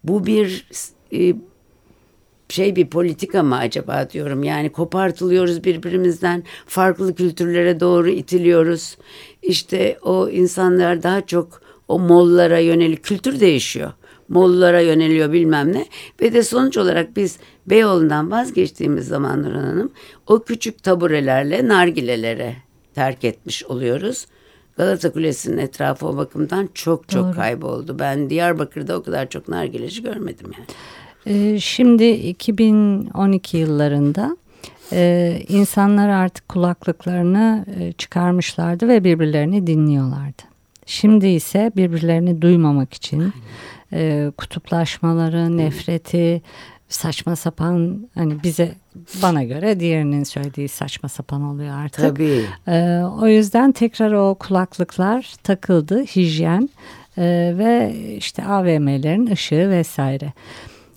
bu 0.05 0.27
bir 0.27 0.69
e, 1.13 1.35
şey 2.49 2.77
bir 2.77 2.87
politika 2.87 3.43
mı 3.43 3.57
acaba 3.57 4.11
diyorum. 4.11 4.43
Yani 4.43 4.73
kopartılıyoruz 4.73 5.65
birbirimizden. 5.65 6.45
Farklı 6.67 7.15
kültürlere 7.15 7.81
doğru 7.81 8.09
itiliyoruz. 8.09 8.99
İşte 9.43 9.99
o 10.03 10.29
insanlar 10.29 11.03
daha 11.03 11.27
çok 11.27 11.63
o 11.89 11.99
mollara 11.99 12.59
yönelik 12.59 13.03
kültür 13.03 13.41
değişiyor. 13.41 13.93
Mollara 14.29 14.81
yöneliyor 14.81 15.33
bilmem 15.33 15.73
ne. 15.73 15.87
Ve 16.21 16.33
de 16.33 16.43
sonuç 16.43 16.77
olarak 16.79 17.17
biz 17.17 17.39
Beyoğlu'ndan 17.67 18.31
vazgeçtiğimiz 18.31 19.09
zaman 19.09 19.43
Nurhan 19.43 19.65
Hanım 19.65 19.93
o 20.27 20.43
küçük 20.43 20.83
taburelerle 20.83 21.69
nargilelere 21.69 22.57
terk 22.95 23.25
etmiş 23.25 23.65
oluyoruz. 23.65 24.27
Galata 24.77 25.13
Kulesi'nin 25.13 25.59
etrafı 25.59 26.07
o 26.07 26.17
bakımdan 26.17 26.69
çok 26.75 27.09
çok 27.09 27.25
Doğru. 27.25 27.35
kayboldu. 27.35 27.99
Ben 27.99 28.31
Diyarbakır'da 28.31 28.99
o 28.99 29.03
kadar 29.03 29.29
çok 29.29 29.49
nargileci 29.49 30.03
görmedim 30.03 30.51
yani. 30.59 30.67
Ee, 31.27 31.61
şimdi 31.61 32.05
2012 32.11 33.57
yıllarında 33.57 34.37
e, 34.93 35.39
insanlar 35.49 36.09
artık 36.09 36.49
kulaklıklarını 36.49 37.67
e, 37.81 37.93
çıkarmışlardı 37.93 38.89
ve 38.89 39.05
birbirlerini 39.05 39.67
dinliyorlardı. 39.67 40.43
Şimdi 40.87 41.27
ise 41.27 41.73
birbirlerini 41.77 42.43
duymamak 42.43 42.95
için 42.95 43.33
e, 43.93 44.33
kutuplaşmaları, 44.37 45.57
nefreti, 45.57 46.43
saçma 46.89 47.37
sapan 47.37 48.09
hani 48.15 48.43
bize 48.43 48.73
bana 49.23 49.45
göre 49.45 49.81
diğerinin 49.81 50.25
söylediği 50.25 50.69
saçma 50.69 51.09
sapan 51.09 51.43
oluyor 51.43 51.75
artık. 51.79 52.01
Tabii. 52.01 52.45
Ee, 52.69 53.01
o 53.21 53.27
yüzden 53.27 53.73
tekrar 53.73 54.13
o 54.13 54.35
kulaklıklar 54.35 55.35
takıldı, 55.43 56.03
hijyen 56.03 56.69
e, 57.19 57.55
ve 57.59 57.95
işte 58.17 58.45
AVM'lerin 58.45 59.27
ışığı 59.27 59.71
vesaire. 59.71 60.33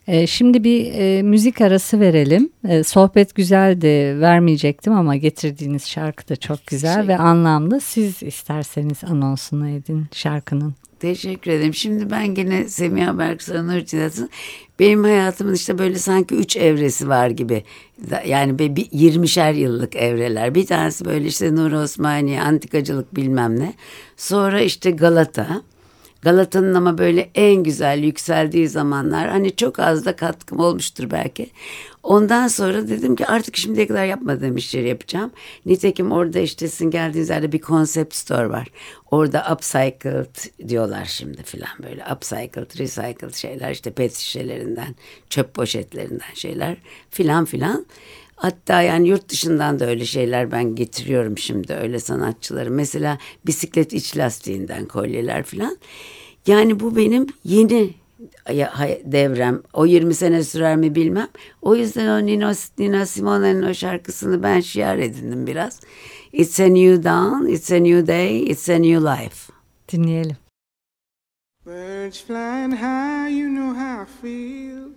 E, 0.08 0.28
şimdi 0.28 0.64
bir 0.64 0.94
e, 0.94 1.22
müzik 1.22 1.62
arası 1.62 2.00
verelim. 2.00 2.50
E, 2.68 2.84
sohbet 2.84 3.36
güzeldi, 3.36 4.22
vermeyecektim 4.22 4.94
ama 4.94 5.16
getirdiğiniz 5.16 5.88
şarkı 5.90 6.30
da 6.30 6.36
çok 6.36 6.68
güzel 6.68 6.96
Şey- 6.96 7.08
ve 7.08 7.18
anlamlı. 7.18 7.82
Siz 7.82 8.24
isterseniz 8.24 9.04
anonsunu 9.04 9.70
edin 9.70 10.06
şarkının. 10.14 10.76
Teşekkür 11.00 11.52
ederim. 11.52 11.74
Şimdi 11.74 12.12
ben 12.12 12.28
gene 12.28 12.68
Semiha 12.68 13.18
Berksoy'un 13.18 13.68
Nur 13.68 13.86
Çiğdem'in 13.86 14.30
benim 14.80 15.04
hayatımın 15.04 15.54
işte 15.54 15.78
böyle 15.78 16.00
sanki 16.00 16.36
üç 16.36 16.58
evresi 16.58 17.10
var 17.10 17.30
gibi. 17.30 17.64
Yani 18.26 18.60
bir, 18.60 18.76
bir 18.76 18.86
20'şer 18.86 19.56
yıllık 19.56 19.96
evreler. 19.96 20.56
Bir 20.56 20.66
tanesi 20.66 21.06
böyle 21.06 21.28
işte 21.28 21.56
Nur 21.56 21.72
Osmaniye, 21.72 22.42
antikacılık 22.42 23.16
bilmem 23.16 23.60
ne. 23.60 23.74
Sonra 24.18 24.62
işte 24.62 24.92
Galata. 24.92 25.62
Galata'nın 26.22 26.74
ama 26.74 26.98
böyle 26.98 27.30
en 27.36 27.64
güzel 27.64 28.04
yükseldiği 28.04 28.70
zamanlar 28.70 29.30
hani 29.30 29.56
çok 29.56 29.80
az 29.80 30.06
da 30.06 30.16
katkım 30.16 30.60
olmuştur 30.60 31.12
belki. 31.12 31.50
Ondan 32.04 32.48
sonra 32.48 32.88
dedim 32.88 33.16
ki 33.16 33.28
artık 33.28 33.58
şimdiye 33.58 33.88
kadar 33.88 34.06
yapmadığım 34.06 34.58
işleri 34.58 34.88
yapacağım. 34.88 35.32
Nitekim 35.66 36.12
orada 36.12 36.40
işte 36.40 36.68
sizin 36.68 36.92
geldiğiniz 36.92 37.30
yerde 37.30 37.52
bir 37.52 37.62
concept 37.62 38.16
store 38.16 38.50
var. 38.50 38.68
Orada 39.12 39.48
upcycled 39.54 40.68
diyorlar 40.70 41.06
şimdi 41.06 41.44
filan 41.44 41.78
böyle 41.84 42.04
upcycled, 42.16 42.80
recycled 42.80 43.34
şeyler 43.34 43.72
işte 43.72 43.92
pet 43.92 44.16
şişelerinden, 44.16 44.96
çöp 45.30 45.54
poşetlerinden 45.54 46.34
şeyler 46.34 46.78
filan 47.10 47.46
filan. 47.46 47.86
Hatta 48.38 48.82
yani 48.82 49.08
yurt 49.08 49.30
dışından 49.30 49.80
da 49.80 49.86
öyle 49.86 50.06
şeyler 50.06 50.52
ben 50.52 50.76
getiriyorum 50.76 51.38
şimdi 51.38 51.74
öyle 51.74 52.00
sanatçıları. 52.00 52.72
Mesela 52.72 53.18
bisiklet 53.46 53.94
iç 53.94 54.18
lastiğinden 54.18 54.86
kolyeler 54.86 55.44
falan. 55.44 55.78
Yani 56.48 56.80
bu 56.80 56.96
benim 56.96 57.28
yeni 57.44 57.94
devrem. 59.06 59.62
O 59.74 59.86
20 59.86 60.14
sene 60.14 60.44
sürer 60.44 60.76
mi 60.76 60.96
bilmem. 60.96 61.28
O 61.62 61.76
yüzden 61.76 62.08
o 62.08 62.26
Nino, 62.26 62.52
Nina 62.78 63.06
Simone'nin 63.06 63.62
o 63.62 63.74
şarkısını 63.74 64.44
ben 64.44 64.60
şiar 64.60 64.98
edindim 64.98 65.48
biraz. 65.48 65.80
It's 66.34 66.60
a 66.60 66.66
new 66.68 67.04
dawn, 67.04 67.46
it's 67.46 67.72
a 67.72 67.76
new 67.76 68.08
day, 68.08 68.44
it's 68.44 68.70
a 68.70 68.78
new 68.78 69.00
life. 69.00 69.54
Dinleyelim. 69.92 70.38
Birds 71.66 72.22
flying 72.22 72.74
high, 72.74 73.40
you 73.40 73.50
know 73.50 73.74
how 73.74 74.04
I 74.04 74.06
feel. 74.22 74.97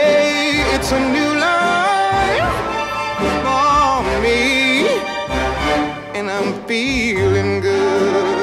a 0.91 0.99
new 0.99 1.33
life 1.39 2.51
for 3.43 4.21
me, 4.21 4.87
and 6.15 6.29
I'm 6.29 6.67
feeling 6.67 7.61
good. 7.61 8.41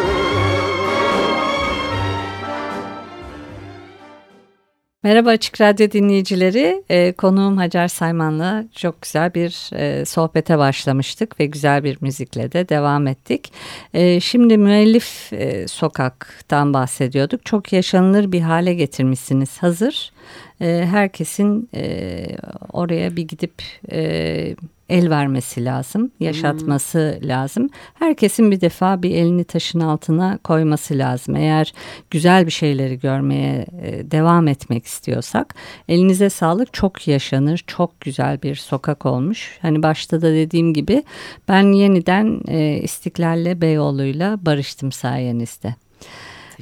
Merhaba 5.03 5.31
Açık 5.31 5.61
Radyo 5.61 5.91
dinleyicileri. 5.91 6.85
E, 6.91 7.13
konuğum 7.13 7.57
Hacer 7.57 7.89
Sayman'la 7.89 8.65
çok 8.77 9.03
güzel 9.03 9.35
bir 9.35 9.71
e, 9.75 10.05
sohbete 10.05 10.59
başlamıştık 10.59 11.41
ve 11.41 11.47
güzel 11.47 11.85
bir 11.85 11.99
müzikle 12.01 12.53
de 12.53 12.69
devam 12.69 13.07
ettik. 13.07 13.53
E, 13.95 14.21
şimdi 14.21 14.59
müellif 14.59 15.33
e, 15.33 15.69
sokaktan 15.69 16.75
bahsediyorduk. 16.75 17.47
Çok 17.47 17.73
yaşanılır 17.73 18.33
bir 18.33 18.41
hale 18.41 18.75
getirmişsiniz. 18.75 19.59
Hazır. 19.59 20.13
E, 20.61 20.87
herkesin 20.91 21.69
e, 21.75 22.27
oraya 22.73 23.17
bir 23.17 23.29
gidip... 23.29 23.63
E, 23.93 24.57
el 24.89 25.11
vermesi 25.11 25.65
lazım, 25.65 26.11
yaşatması 26.21 27.19
hmm. 27.21 27.29
lazım. 27.29 27.71
Herkesin 27.95 28.51
bir 28.51 28.61
defa 28.61 29.03
bir 29.03 29.11
elini 29.11 29.45
taşın 29.45 29.81
altına 29.81 30.39
koyması 30.45 30.99
lazım. 30.99 31.37
Eğer 31.37 31.73
güzel 32.11 32.47
bir 32.47 32.51
şeyleri 32.51 32.99
görmeye 32.99 33.67
e, 33.83 34.11
devam 34.11 34.49
etmek 34.49 34.87
istiyorsak 34.87 35.55
elinize 35.89 36.31
sağlık 36.31 36.73
çok 36.73 37.09
yaşanır, 37.09 37.65
çok 37.67 38.01
güzel 38.01 38.43
bir 38.43 38.55
sokak 38.55 39.07
olmuş. 39.07 39.59
Hani 39.63 39.83
başta 39.83 40.23
da 40.23 40.33
dediğim 40.33 40.75
gibi 40.75 41.03
ben 41.49 41.73
yeniden 41.73 42.41
e, 42.49 42.81
İstiklal'le 42.83 43.61
Beyoğlu'yla 43.61 44.47
barıştım 44.47 44.93
sayenizde. 44.93 45.75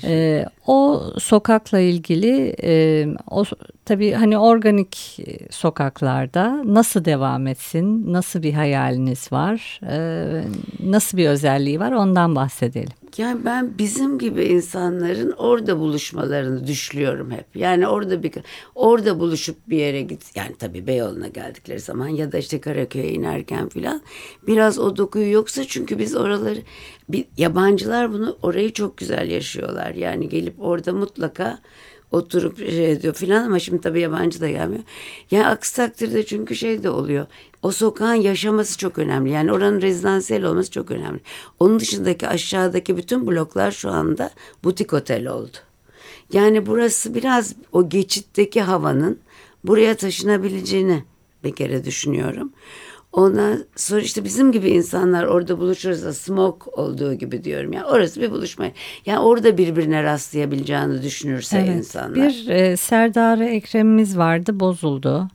E, 0.04 0.44
o 0.66 1.02
sokakla 1.18 1.80
ilgili 1.80 2.56
e, 2.62 3.06
o 3.30 3.44
tabii 3.84 4.12
hani 4.12 4.38
organik 4.38 5.18
sokaklarda 5.50 6.62
nasıl 6.64 7.04
devam 7.04 7.46
etsin, 7.46 8.12
nasıl 8.12 8.42
bir 8.42 8.52
hayaliniz 8.52 9.32
var, 9.32 9.80
e, 9.90 10.26
nasıl 10.84 11.18
bir 11.18 11.28
özelliği 11.28 11.80
var 11.80 11.92
ondan 11.92 12.34
bahsedelim. 12.34 13.05
Yani 13.18 13.44
ben 13.44 13.78
bizim 13.78 14.18
gibi 14.18 14.44
insanların 14.44 15.32
orada 15.32 15.78
buluşmalarını 15.78 16.66
düşlüyorum 16.66 17.30
hep. 17.30 17.56
Yani 17.56 17.88
orada 17.88 18.22
bir 18.22 18.32
orada 18.74 19.20
buluşup 19.20 19.56
bir 19.68 19.78
yere 19.78 20.02
git. 20.02 20.36
Yani 20.36 20.56
tabii 20.58 20.86
Beyoğlu'na 20.86 21.28
geldikleri 21.28 21.80
zaman 21.80 22.08
ya 22.08 22.32
da 22.32 22.38
işte 22.38 22.60
Karaköy'e 22.60 23.08
inerken 23.08 23.68
filan 23.68 24.02
biraz 24.46 24.78
o 24.78 24.96
dokuyu 24.96 25.32
yoksa 25.32 25.64
çünkü 25.64 25.98
biz 25.98 26.16
oraları 26.16 26.58
bir, 27.08 27.24
yabancılar 27.36 28.12
bunu 28.12 28.38
orayı 28.42 28.72
çok 28.72 28.96
güzel 28.96 29.30
yaşıyorlar. 29.30 29.94
Yani 29.94 30.28
gelip 30.28 30.54
orada 30.58 30.92
mutlaka 30.92 31.58
oturup 32.12 32.58
şey 32.58 32.92
ediyor 32.92 33.14
filan 33.14 33.44
ama 33.44 33.58
şimdi 33.58 33.80
tabii 33.80 34.00
yabancı 34.00 34.40
da 34.40 34.50
gelmiyor. 34.50 34.82
Yani 35.30 35.46
aksi 35.46 35.76
takdirde 35.76 36.26
çünkü 36.26 36.56
şey 36.56 36.82
de 36.82 36.90
oluyor. 36.90 37.26
O 37.62 37.70
sokağın 37.70 38.14
yaşaması 38.14 38.78
çok 38.78 38.98
önemli. 38.98 39.30
Yani 39.30 39.52
oranın 39.52 39.82
rezidansiyel 39.82 40.44
olması 40.44 40.70
çok 40.70 40.90
önemli. 40.90 41.20
Onun 41.60 41.80
dışındaki 41.80 42.28
aşağıdaki 42.28 42.96
bütün 42.96 43.26
bloklar 43.26 43.70
şu 43.70 43.90
anda 43.90 44.30
butik 44.64 44.92
otel 44.92 45.26
oldu. 45.26 45.56
Yani 46.32 46.66
burası 46.66 47.14
biraz 47.14 47.54
o 47.72 47.88
geçitteki 47.88 48.60
havanın 48.60 49.18
buraya 49.64 49.96
taşınabileceğini 49.96 51.04
bir 51.44 51.54
kere 51.54 51.84
düşünüyorum. 51.84 52.52
Ondan 53.16 53.64
sonra 53.76 54.00
işte 54.00 54.24
bizim 54.24 54.52
gibi 54.52 54.68
insanlar 54.70 55.24
orada 55.24 55.58
buluşuruz 55.58 56.04
da 56.04 56.12
smoke 56.12 56.70
olduğu 56.70 57.14
gibi 57.14 57.44
diyorum. 57.44 57.72
Yani 57.72 57.86
orası 57.86 58.20
bir 58.20 58.30
buluşma. 58.30 58.66
Yani 59.06 59.18
orada 59.18 59.58
birbirine 59.58 60.02
rastlayabileceğini 60.02 61.02
düşünürse 61.02 61.58
evet, 61.58 61.76
insanlar. 61.76 62.14
Bir 62.16 62.48
e, 62.48 62.76
Serdar 62.76 63.38
Ekrem'imiz 63.38 64.18
vardı 64.18 64.60
bozuldu. 64.60 65.28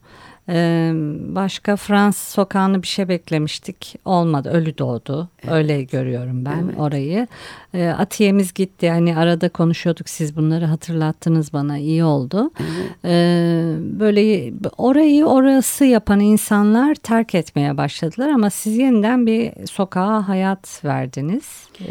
Ee, 0.49 0.91
başka 1.35 1.75
Fransız 1.75 2.27
sokağını 2.27 2.81
bir 2.81 2.87
şey 2.87 3.07
beklemiştik. 3.07 3.95
Olmadı. 4.05 4.49
Ölü 4.49 4.77
doğdu. 4.77 5.29
Evet. 5.43 5.53
Öyle 5.53 5.83
görüyorum 5.83 6.45
ben 6.45 6.63
evet. 6.65 6.79
orayı. 6.79 7.27
Ee, 7.73 7.87
Atiye'miz 7.87 8.53
gitti. 8.53 8.89
Hani 8.89 9.17
arada 9.17 9.49
konuşuyorduk. 9.49 10.09
Siz 10.09 10.35
bunları 10.35 10.65
hatırlattınız 10.65 11.53
bana. 11.53 11.77
iyi 11.77 12.03
oldu. 12.03 12.51
Evet. 12.59 12.91
Ee, 13.05 13.73
böyle 13.99 14.53
orayı 14.77 15.25
orası 15.25 15.85
yapan 15.85 16.19
insanlar 16.19 16.95
terk 16.95 17.35
etmeye 17.35 17.77
başladılar 17.77 18.29
ama 18.29 18.49
siz 18.49 18.77
yeniden 18.77 19.25
bir 19.25 19.67
sokağa 19.67 20.27
hayat 20.27 20.85
verdiniz. 20.85 21.67
Ee, 21.81 21.85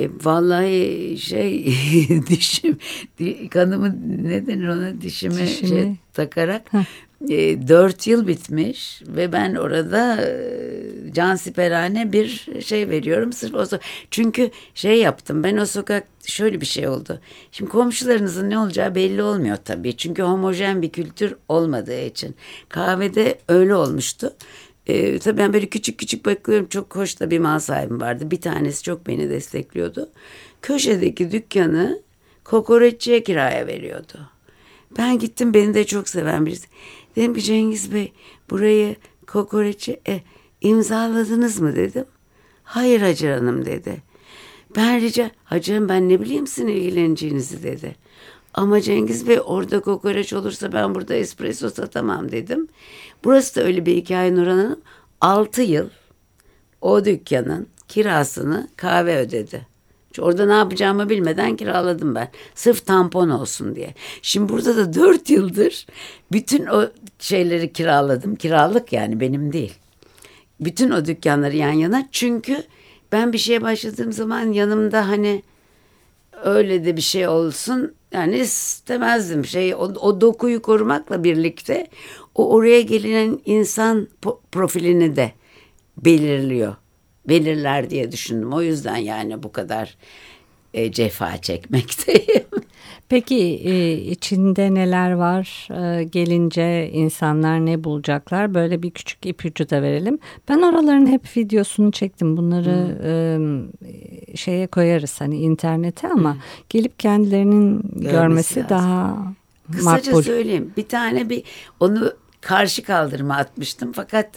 e, 0.00 0.10
vallahi 0.24 1.18
şey 1.18 1.66
dişim 2.26 2.78
kanımı 3.50 3.96
ne 4.22 4.46
denir 4.46 4.68
ona 4.68 5.00
dişime 5.00 5.46
Dişimi. 5.46 5.68
şey 5.68 5.92
takarak 6.12 6.62
e, 7.28 7.68
dört 7.68 8.06
yıl 8.06 8.26
bitmiş 8.26 9.02
ve 9.06 9.32
ben 9.32 9.54
orada 9.54 10.22
e, 10.22 11.12
cansiperane 11.12 12.12
bir 12.12 12.48
şey 12.64 12.90
veriyorum. 12.90 13.32
Sırf 13.32 13.54
o 13.54 13.78
çünkü 14.10 14.50
şey 14.74 14.98
yaptım 14.98 15.44
ben 15.44 15.56
o 15.56 15.66
sokak 15.66 16.06
şöyle 16.26 16.60
bir 16.60 16.66
şey 16.66 16.88
oldu. 16.88 17.20
Şimdi 17.52 17.70
komşularınızın 17.70 18.50
ne 18.50 18.58
olacağı 18.58 18.94
belli 18.94 19.22
olmuyor 19.22 19.56
tabii. 19.56 19.96
Çünkü 19.96 20.22
homojen 20.22 20.82
bir 20.82 20.90
kültür 20.90 21.34
olmadığı 21.48 22.00
için. 22.04 22.34
Kahvede 22.68 23.38
öyle 23.48 23.74
olmuştu 23.74 24.32
ee, 24.86 25.18
tabii 25.18 25.38
ben 25.38 25.52
böyle 25.52 25.66
küçük 25.66 25.98
küçük 25.98 26.26
bakıyorum. 26.26 26.66
Çok 26.66 26.96
hoş 26.96 27.20
da 27.20 27.30
bir 27.30 27.38
mal 27.38 27.58
sahibim 27.58 28.00
vardı. 28.00 28.30
Bir 28.30 28.40
tanesi 28.40 28.82
çok 28.82 29.06
beni 29.06 29.30
destekliyordu. 29.30 30.10
Köşedeki 30.62 31.32
dükkanı 31.32 32.02
kokoreççiye 32.44 33.22
kiraya 33.22 33.66
veriyordu. 33.66 34.30
Ben 34.98 35.18
gittim 35.18 35.54
beni 35.54 35.74
de 35.74 35.86
çok 35.86 36.08
seven 36.08 36.46
birisi. 36.46 36.68
Dedim 37.16 37.34
ki 37.34 37.42
Cengiz 37.42 37.94
Bey 37.94 38.12
burayı 38.50 38.96
kokoreçi 39.26 40.00
e, 40.08 40.20
imzaladınız 40.60 41.60
mı 41.60 41.76
dedim. 41.76 42.04
Hayır 42.64 43.00
Hacer 43.00 43.32
Hanım 43.32 43.64
dedi. 43.64 44.02
Ben 44.76 45.00
rica 45.00 45.30
Hacer 45.44 45.74
Hanım 45.74 45.88
ben 45.88 46.08
ne 46.08 46.20
bileyim 46.20 46.46
sizin 46.46 46.68
ilgileneceğinizi 46.68 47.62
dedi. 47.62 47.96
Ama 48.54 48.80
Cengiz 48.80 49.28
Bey 49.28 49.38
orada 49.44 49.80
kokoreç 49.80 50.32
olursa 50.32 50.72
ben 50.72 50.94
burada 50.94 51.14
espresso 51.14 51.70
satamam 51.70 52.32
dedim. 52.32 52.68
Burası 53.24 53.60
da 53.60 53.64
öyle 53.64 53.86
bir 53.86 53.96
hikaye 53.96 54.36
Nurhan 54.36 54.58
Hanım. 54.58 54.80
6 55.20 55.62
yıl 55.62 55.88
o 56.80 57.04
dükkanın 57.04 57.66
kirasını 57.88 58.68
kahve 58.76 59.18
ödedi. 59.18 59.66
Orada 60.18 60.46
ne 60.46 60.52
yapacağımı 60.52 61.08
bilmeden 61.08 61.56
kiraladım 61.56 62.14
ben. 62.14 62.28
Sırf 62.54 62.86
tampon 62.86 63.28
olsun 63.28 63.76
diye. 63.76 63.94
Şimdi 64.22 64.52
burada 64.52 64.76
da 64.76 64.94
dört 64.94 65.30
yıldır 65.30 65.86
bütün 66.32 66.66
o 66.66 66.88
şeyleri 67.18 67.72
kiraladım. 67.72 68.36
Kiralık 68.36 68.92
yani 68.92 69.20
benim 69.20 69.52
değil. 69.52 69.74
Bütün 70.60 70.90
o 70.90 71.04
dükkanları 71.04 71.56
yan 71.56 71.72
yana. 71.72 72.08
Çünkü 72.12 72.62
ben 73.12 73.32
bir 73.32 73.38
şeye 73.38 73.62
başladığım 73.62 74.12
zaman 74.12 74.52
yanımda 74.52 75.08
hani 75.08 75.42
öyle 76.44 76.84
de 76.84 76.96
bir 76.96 77.02
şey 77.02 77.28
olsun 77.28 77.94
yani 78.12 78.38
istemezdim 78.38 79.44
şey 79.44 79.74
o, 79.74 79.78
o 79.78 80.20
dokuyu 80.20 80.62
korumakla 80.62 81.24
birlikte 81.24 81.86
o 82.34 82.54
oraya 82.54 82.80
gelinen 82.80 83.40
insan 83.44 84.08
profilini 84.52 85.16
de 85.16 85.32
belirliyor 85.96 86.76
belirler 87.28 87.90
diye 87.90 88.12
düşündüm. 88.12 88.52
O 88.52 88.62
yüzden 88.62 88.96
yani 88.96 89.42
bu 89.42 89.52
kadar 89.52 89.96
e, 90.74 90.92
cefa 90.92 91.36
çekmekteyim. 91.38 92.44
Peki 93.08 93.60
e, 93.64 93.92
içinde 93.92 94.74
neler 94.74 95.12
var? 95.12 95.68
E, 95.70 96.04
gelince 96.04 96.90
insanlar 96.92 97.66
ne 97.66 97.84
bulacaklar? 97.84 98.54
Böyle 98.54 98.82
bir 98.82 98.90
küçük 98.90 99.26
ipucu 99.26 99.70
da 99.70 99.82
verelim. 99.82 100.18
Ben 100.48 100.58
oraların 100.58 101.06
hep 101.06 101.36
videosunu 101.36 101.92
çektim. 101.92 102.36
Bunları 102.36 102.98
e, 103.04 103.12
şeye 104.36 104.66
koyarız 104.66 105.20
hani 105.20 105.38
internete 105.38 106.08
ama 106.08 106.36
gelip 106.68 106.98
kendilerinin 106.98 107.82
görmesi, 107.96 108.56
lazım. 108.56 108.70
daha 108.70 109.16
Kısaca 109.72 110.10
makbul. 110.10 110.22
söyleyeyim. 110.22 110.72
Bir 110.76 110.88
tane 110.88 111.28
bir 111.28 111.42
onu 111.80 112.12
karşı 112.40 112.82
kaldırıma 112.82 113.36
atmıştım 113.36 113.92
fakat 113.92 114.28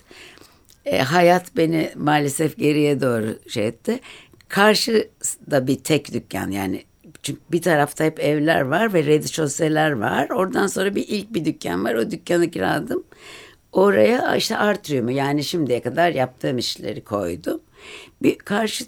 e, 0.86 1.00
hayat 1.02 1.58
beni 1.58 1.92
maalesef 1.96 2.58
geriye 2.58 3.02
doğru 3.02 3.50
şey 3.50 3.68
etti. 3.68 4.00
Karşıda 4.48 5.68
bir 5.68 5.76
tek 5.76 6.14
dükkan 6.14 6.52
yani 6.52 6.84
çünkü 7.24 7.42
bir 7.52 7.62
tarafta 7.62 8.04
hep 8.04 8.20
evler 8.20 8.62
var 8.62 8.94
ve 8.94 9.06
redişoseler 9.06 9.92
var. 9.92 10.30
Oradan 10.30 10.68
sonra 10.68 10.96
bir 10.96 11.08
ilk 11.08 11.34
bir 11.34 11.46
dükkan 11.46 11.84
var. 11.86 11.96
O 11.96 12.12
dükkanı 12.12 12.52
kiraladım. 12.52 13.04
Oraya 13.72 14.36
işte 14.36 14.58
Artrium'u 14.58 15.12
yani 15.12 15.44
şimdiye 15.44 15.82
kadar 15.82 16.10
yaptığım 16.12 16.58
işleri 16.58 17.04
koydum. 17.04 17.62
Bir 18.22 18.38
karşı 18.38 18.86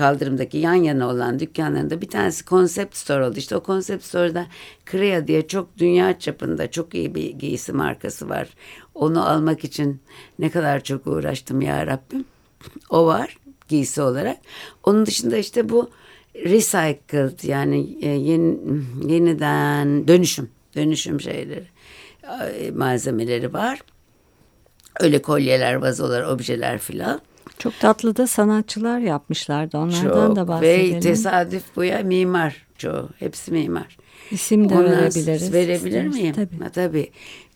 kaldırımdaki 0.00 0.58
yan 0.58 0.74
yana 0.74 1.08
olan 1.08 1.38
dükkanlarında 1.38 2.00
bir 2.00 2.08
tanesi 2.08 2.44
konsept 2.44 2.96
store 2.96 3.26
oldu. 3.26 3.38
İşte 3.38 3.56
o 3.56 3.60
konsept 3.60 4.04
store'da 4.04 4.46
Crea 4.90 5.26
diye 5.26 5.46
çok 5.46 5.78
dünya 5.78 6.18
çapında 6.18 6.70
çok 6.70 6.94
iyi 6.94 7.14
bir 7.14 7.30
giysi 7.30 7.72
markası 7.72 8.28
var. 8.28 8.48
Onu 8.94 9.28
almak 9.28 9.64
için 9.64 10.00
ne 10.38 10.50
kadar 10.50 10.84
çok 10.84 11.06
uğraştım 11.06 11.60
ya 11.60 11.86
Rabbim. 11.86 12.24
O 12.90 13.06
var 13.06 13.36
giysi 13.68 14.02
olarak. 14.02 14.36
Onun 14.84 15.06
dışında 15.06 15.36
işte 15.36 15.68
bu 15.68 15.90
recycled 16.34 17.48
yani 17.48 17.96
e, 18.02 18.08
yeni, 18.08 18.58
yeniden 19.06 20.08
dönüşüm 20.08 20.50
dönüşüm 20.76 21.20
şeyleri 21.20 21.66
e, 22.58 22.70
malzemeleri 22.70 23.52
var. 23.52 23.80
Öyle 25.00 25.22
kolyeler, 25.22 25.74
vazolar, 25.74 26.22
objeler 26.22 26.78
filan. 26.78 27.20
Çok 27.60 27.80
tatlı 27.80 28.16
da 28.16 28.26
sanatçılar 28.26 28.98
yapmışlardı. 28.98 29.78
Onlardan 29.78 30.26
Çok 30.26 30.36
da 30.36 30.48
bahsedelim. 30.48 30.96
ve 30.96 31.00
tesadüf 31.00 31.62
bu 31.76 31.84
ya 31.84 31.98
mimar 32.02 32.66
çoğu. 32.78 33.08
Hepsi 33.18 33.52
mimar. 33.52 33.96
İsim 34.30 34.68
de 34.68 34.74
Ondan 34.74 34.90
verebiliriz. 34.90 35.52
Verebilir 35.52 35.76
isteriz. 36.04 36.14
miyim? 36.14 36.34
Tabii. 36.34 36.58
Ha, 36.64 36.68
tabii. 36.70 37.10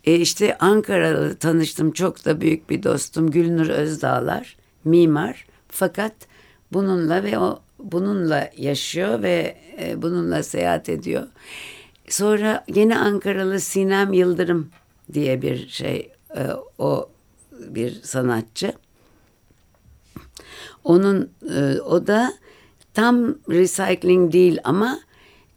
E 0.04 0.14
işte 0.14 0.58
Ankara'da 0.58 1.34
tanıştım. 1.36 1.92
Çok 1.92 2.24
da 2.24 2.40
büyük 2.40 2.70
bir 2.70 2.82
dostum. 2.82 3.30
Gülnur 3.30 3.68
Özdağlar. 3.68 4.56
Mimar. 4.84 5.46
Fakat 5.68 6.12
bununla 6.72 7.24
ve 7.24 7.38
o 7.38 7.60
bununla 7.78 8.50
yaşıyor 8.56 9.22
ve 9.22 9.56
e, 9.82 10.02
bununla 10.02 10.42
seyahat 10.42 10.88
ediyor. 10.88 11.22
Sonra 12.08 12.64
yine 12.74 12.98
Ankaralı 12.98 13.60
Sinem 13.60 14.12
Yıldırım 14.12 14.70
diye 15.12 15.42
bir 15.42 15.68
şey 15.68 16.10
e, 16.36 16.42
o 16.78 17.08
bir 17.68 17.90
sanatçı. 18.02 18.72
Onun 20.84 21.30
e, 21.56 21.80
o 21.80 22.06
da 22.06 22.34
tam 22.94 23.34
recycling 23.50 24.32
değil 24.32 24.58
ama 24.64 25.00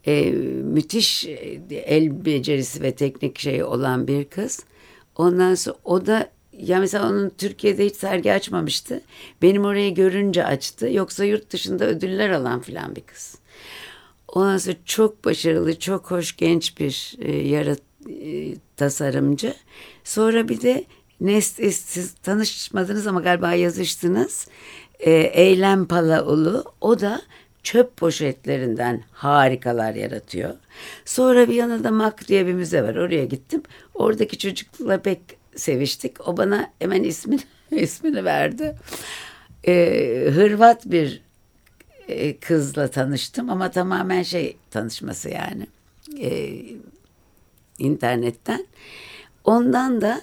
e, 0.07 0.31
müthiş 0.63 1.25
e, 1.25 1.61
el 1.71 2.25
becerisi 2.25 2.81
ve 2.81 2.95
teknik 2.95 3.39
şey 3.39 3.63
olan 3.63 4.07
bir 4.07 4.25
kız. 4.25 4.63
Ondan 5.15 5.55
sonra 5.55 5.77
o 5.83 6.05
da 6.05 6.29
ya 6.57 6.79
mesela 6.79 7.09
onun 7.09 7.29
Türkiye'de 7.29 7.85
hiç 7.85 7.95
sergi 7.95 8.33
açmamıştı. 8.33 9.01
Benim 9.41 9.65
orayı 9.65 9.95
görünce 9.95 10.45
açtı. 10.45 10.89
Yoksa 10.91 11.25
yurt 11.25 11.51
dışında 11.51 11.85
ödüller 11.85 12.29
alan 12.29 12.61
filan 12.61 12.95
bir 12.95 13.01
kız. 13.01 13.35
Ondan 14.27 14.57
sonra 14.57 14.75
çok 14.85 15.25
başarılı, 15.25 15.79
çok 15.79 16.11
hoş 16.11 16.37
genç 16.37 16.79
bir 16.79 17.15
e, 17.19 17.31
yarat, 17.31 17.81
e, 18.09 18.55
tasarımcı. 18.75 19.53
Sonra 20.03 20.49
bir 20.49 20.61
de 20.61 20.85
Nest, 21.21 21.55
siz 21.73 22.13
tanışmadınız 22.13 23.07
ama 23.07 23.21
galiba 23.21 23.53
yazıştınız. 23.53 24.47
E, 24.99 25.11
Eylem 25.11 25.85
Palaulu. 25.85 26.63
O 26.81 26.99
da 26.99 27.21
çöp 27.63 27.97
poşetlerinden 27.97 29.03
harikalar 29.11 29.95
yaratıyor. 29.95 30.55
Sonra 31.05 31.49
bir 31.49 31.53
yanında 31.53 31.91
Mak 31.91 32.27
diye 32.27 32.47
bir 32.47 32.53
müze 32.53 32.83
var. 32.83 32.95
Oraya 32.95 33.25
gittim. 33.25 33.63
Oradaki 33.93 34.37
çocukla 34.37 35.01
pek 35.01 35.19
seviştik. 35.55 36.27
O 36.27 36.37
bana 36.37 36.71
hemen 36.79 37.03
ismini, 37.03 37.41
ismini 37.71 38.25
verdi. 38.25 38.75
E, 39.67 39.73
Hırvat 40.35 40.85
bir 40.85 41.21
e, 42.07 42.37
kızla 42.37 42.87
tanıştım 42.87 43.49
ama 43.49 43.71
tamamen 43.71 44.23
şey 44.23 44.57
tanışması 44.71 45.29
yani 45.29 45.67
e, 46.19 46.61
internetten. 47.79 48.67
Ondan 49.43 50.01
da 50.01 50.21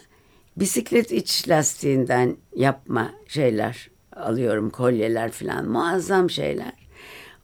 bisiklet 0.57 1.13
iç 1.13 1.49
lastiğinden 1.49 2.37
yapma 2.57 3.13
şeyler 3.29 3.94
alıyorum 4.17 4.71
kolyeler 4.71 5.31
falan 5.31 5.69
muazzam 5.69 6.31
şeyler. 6.31 6.73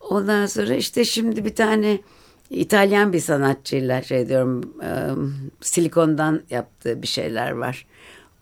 Ondan 0.01 0.47
sonra 0.47 0.75
işte 0.75 1.05
şimdi 1.05 1.45
bir 1.45 1.55
tane 1.55 1.99
İtalyan 2.51 3.13
bir 3.13 3.21
sanatçıyla 3.21 4.03
şey 4.03 4.29
diyorum 4.29 4.75
silikondan 5.61 6.43
yaptığı 6.51 7.03
bir 7.03 7.07
şeyler 7.07 7.51
var. 7.51 7.87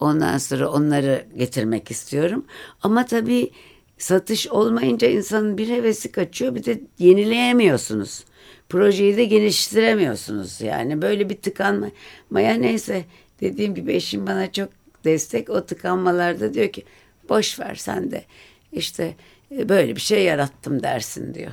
Ondan 0.01 0.38
sonra 0.38 0.69
onları 0.71 1.25
getirmek 1.37 1.91
istiyorum. 1.91 2.45
Ama 2.83 3.07
tabii 3.07 3.51
satış 3.99 4.49
olmayınca 4.49 5.09
insanın 5.09 5.59
bir 5.59 5.69
hevesi 5.69 6.12
kaçıyor 6.12 6.55
bir 6.55 6.64
de 6.64 6.81
yenileyemiyorsunuz. 6.99 8.25
Projeyi 8.69 9.17
de 9.17 9.25
geliştiremiyorsunuz 9.25 10.61
yani 10.61 11.03
böyle 11.03 11.31
bir 11.31 11.37
tıkanmaya 11.37 12.55
neyse 12.55 13.05
dediğim 13.41 13.75
gibi 13.75 13.93
eşim 13.93 14.27
bana 14.27 14.53
çok 14.53 14.69
destek 15.05 15.51
o 15.51 15.67
tıkanmalarda 15.67 16.55
diyor 16.55 16.69
ki 16.69 16.85
boş 17.29 17.61
ver 17.61 17.75
sen 17.75 18.11
de 18.11 18.25
işte 18.73 19.14
e, 19.57 19.69
böyle 19.69 19.97
bir 19.97 20.01
şey 20.01 20.25
yarattım 20.25 20.83
dersin 20.83 21.35
diyor. 21.35 21.53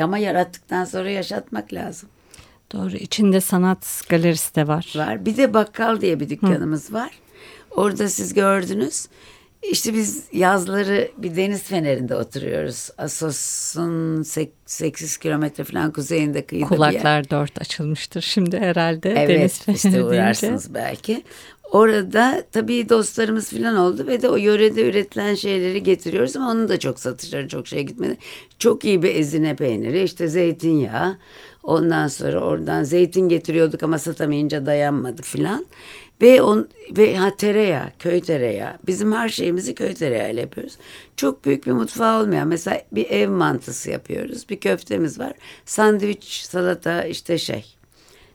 Ama 0.00 0.18
yarattıktan 0.18 0.84
sonra 0.84 1.10
yaşatmak 1.10 1.72
lazım. 1.72 2.08
Doğru. 2.72 2.96
İçinde 2.96 3.40
sanat 3.40 4.02
galerisi 4.08 4.54
de 4.54 4.68
var. 4.68 4.92
Var. 4.96 5.26
Bir 5.26 5.36
de 5.36 5.54
bakkal 5.54 6.00
diye 6.00 6.20
bir 6.20 6.28
dükkanımız 6.28 6.92
var. 6.92 7.10
Orada 7.70 8.08
siz 8.08 8.34
gördünüz. 8.34 9.06
İşte 9.70 9.94
biz 9.94 10.24
yazları 10.32 11.10
bir 11.18 11.36
deniz 11.36 11.62
fenerinde 11.62 12.16
oturuyoruz. 12.16 12.90
Asos'un 12.98 14.22
8 14.66 15.16
kilometre 15.16 15.64
falan 15.64 15.92
kuzeyinde 15.92 16.46
kıyıda 16.46 16.66
bir 16.66 16.70
yer. 16.70 16.76
Kulaklar 16.76 17.30
dört 17.30 17.60
açılmıştır 17.60 18.20
şimdi 18.20 18.58
herhalde. 18.58 19.10
Evet 19.16 19.28
Deniz 19.28 19.58
feneri 19.58 19.76
işte 19.76 19.92
deyince. 19.92 20.04
uğrarsınız 20.08 20.74
belki. 20.74 21.22
Orada 21.74 22.44
tabii 22.52 22.88
dostlarımız 22.88 23.50
falan 23.50 23.76
oldu 23.76 24.06
ve 24.06 24.22
de 24.22 24.28
o 24.28 24.36
yörede 24.36 24.88
üretilen 24.88 25.34
şeyleri 25.34 25.82
getiriyoruz 25.82 26.36
ama 26.36 26.50
onun 26.50 26.68
da 26.68 26.78
çok 26.78 27.00
satışları 27.00 27.48
çok 27.48 27.66
şey 27.66 27.82
gitmedi. 27.82 28.16
Çok 28.58 28.84
iyi 28.84 29.02
bir 29.02 29.14
ezine 29.14 29.56
peyniri 29.56 30.02
işte 30.02 30.28
zeytinyağı 30.28 31.18
ondan 31.62 32.08
sonra 32.08 32.40
oradan 32.40 32.82
zeytin 32.82 33.28
getiriyorduk 33.28 33.82
ama 33.82 33.98
satamayınca 33.98 34.66
dayanmadık 34.66 35.24
filan. 35.24 35.66
Ve 36.22 36.42
on 36.42 36.68
ve 36.90 37.16
ha 37.16 37.36
tereyağı, 37.36 37.86
köy 37.98 38.20
tereyağı. 38.20 38.72
Bizim 38.86 39.12
her 39.12 39.28
şeyimizi 39.28 39.74
köy 39.74 39.94
tereyağıyla 39.94 40.40
yapıyoruz. 40.40 40.76
Çok 41.16 41.44
büyük 41.44 41.66
bir 41.66 41.72
mutfağı 41.72 42.22
olmayan 42.22 42.48
mesela 42.48 42.82
bir 42.92 43.10
ev 43.10 43.28
mantısı 43.28 43.90
yapıyoruz. 43.90 44.48
Bir 44.50 44.60
köftemiz 44.60 45.18
var. 45.18 45.32
Sandviç, 45.64 46.42
salata 46.42 47.04
işte 47.04 47.38
şey 47.38 47.74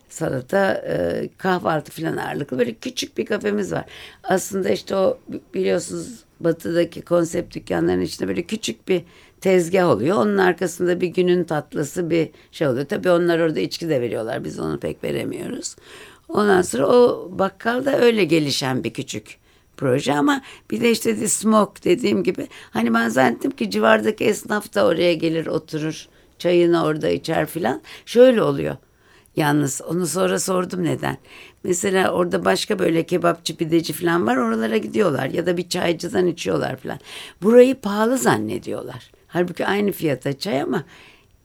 salata, 0.10 0.74
e, 0.74 1.30
kahvaltı 1.38 1.92
falan 1.92 2.18
ağırlıklı 2.18 2.60
böyle 2.60 2.74
küçük 2.74 3.18
bir 3.18 3.26
kafemiz 3.26 3.72
var. 3.72 3.86
Aslında 4.24 4.70
işte 4.70 4.96
o 4.96 5.20
biliyorsunuz 5.54 6.24
batıdaki 6.40 7.02
konsept 7.02 7.56
dükkanların 7.56 8.02
içinde 8.02 8.28
böyle 8.28 8.42
küçük 8.42 8.88
bir 8.88 9.04
tezgah 9.42 9.90
oluyor. 9.90 10.18
Onun 10.18 10.38
arkasında 10.38 11.02
bir 11.02 11.08
günün 11.08 11.44
tatlısı 11.44 12.10
bir 12.10 12.30
şey 12.52 12.68
oluyor. 12.68 12.86
Tabii 12.86 13.12
onlar 13.12 13.40
orada 13.40 13.60
içki 13.60 13.90
de 13.90 14.02
veriyorlar. 14.02 14.44
Biz 14.44 14.60
onu 14.60 14.80
pek 14.80 15.04
veremiyoruz. 15.04 15.76
Ondan 16.30 16.62
sonra 16.62 16.88
o 16.88 17.30
bakkal 17.32 17.86
da 17.86 18.00
öyle 18.00 18.24
gelişen 18.26 18.84
bir 18.84 18.94
küçük 18.94 19.38
proje 19.78 20.14
ama 20.14 20.42
bir 20.72 20.82
de 20.82 20.92
işte 20.92 21.22
de 21.22 21.28
smoke 21.28 21.84
dediğim 21.84 22.24
gibi 22.24 22.48
hani 22.72 22.94
ben 22.94 23.10
zannettim 23.10 23.52
ki 23.52 23.72
civardaki 23.72 24.26
esnaf 24.26 24.76
da 24.76 24.86
oraya 24.86 25.14
gelir 25.14 25.48
oturur 25.48 26.08
çayını 26.40 26.84
orada 26.86 27.10
içer 27.10 27.46
filan. 27.46 27.82
Şöyle 28.06 28.42
oluyor. 28.42 28.78
Yalnız 29.40 29.82
onu 29.82 30.08
sonra 30.08 30.40
sordum 30.40 30.84
neden. 30.84 31.18
Mesela 31.64 32.12
orada 32.12 32.46
başka 32.46 32.80
böyle 32.80 33.04
kebapçı 33.04 33.58
pideci 33.58 33.94
falan 33.94 34.28
var 34.28 34.38
oralara 34.38 34.78
gidiyorlar 34.78 35.26
ya 35.30 35.46
da 35.46 35.58
bir 35.58 35.70
çaycıdan 35.70 36.28
içiyorlar 36.28 36.76
falan. 36.78 37.00
Burayı 37.42 37.76
pahalı 37.76 38.18
zannediyorlar. 38.18 39.12
Halbuki 39.28 39.66
aynı 39.66 39.92
fiyata 39.92 40.40
çay 40.40 40.62
ama 40.62 40.84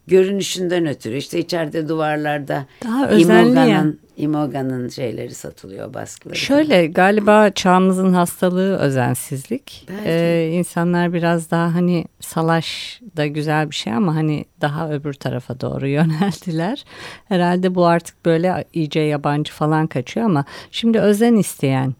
görünüşünden 0.06 0.86
ötürü 0.86 1.16
işte 1.16 1.38
içeride 1.38 1.88
duvarlarda 1.88 2.66
Daha 2.84 3.10
Imoga'nın. 3.10 4.00
Imoga'nın 4.16 4.88
şeyleri 4.88 5.34
satılıyor 5.34 5.94
baskıları. 5.94 6.36
Şöyle 6.38 6.86
galiba 6.86 7.50
çağımızın 7.50 8.12
hastalığı 8.12 8.76
özensizlik. 8.76 9.86
Belki. 9.88 10.08
Ee, 10.08 10.50
insanlar 10.52 11.12
biraz 11.12 11.50
daha 11.50 11.74
hani 11.74 12.04
salaş 12.20 13.00
da 13.16 13.26
güzel 13.26 13.70
bir 13.70 13.74
şey 13.74 13.92
ama 13.92 14.14
hani 14.14 14.44
daha 14.60 14.90
öbür 14.90 15.12
tarafa 15.12 15.60
doğru 15.60 15.86
yöneldiler. 15.88 16.84
Herhalde 17.28 17.74
bu 17.74 17.86
artık 17.86 18.24
böyle 18.24 18.64
iyice 18.72 19.00
yabancı 19.00 19.52
falan 19.52 19.86
kaçıyor 19.86 20.26
ama 20.26 20.44
şimdi 20.70 20.98
özen 20.98 21.34
isteyen 21.36 21.94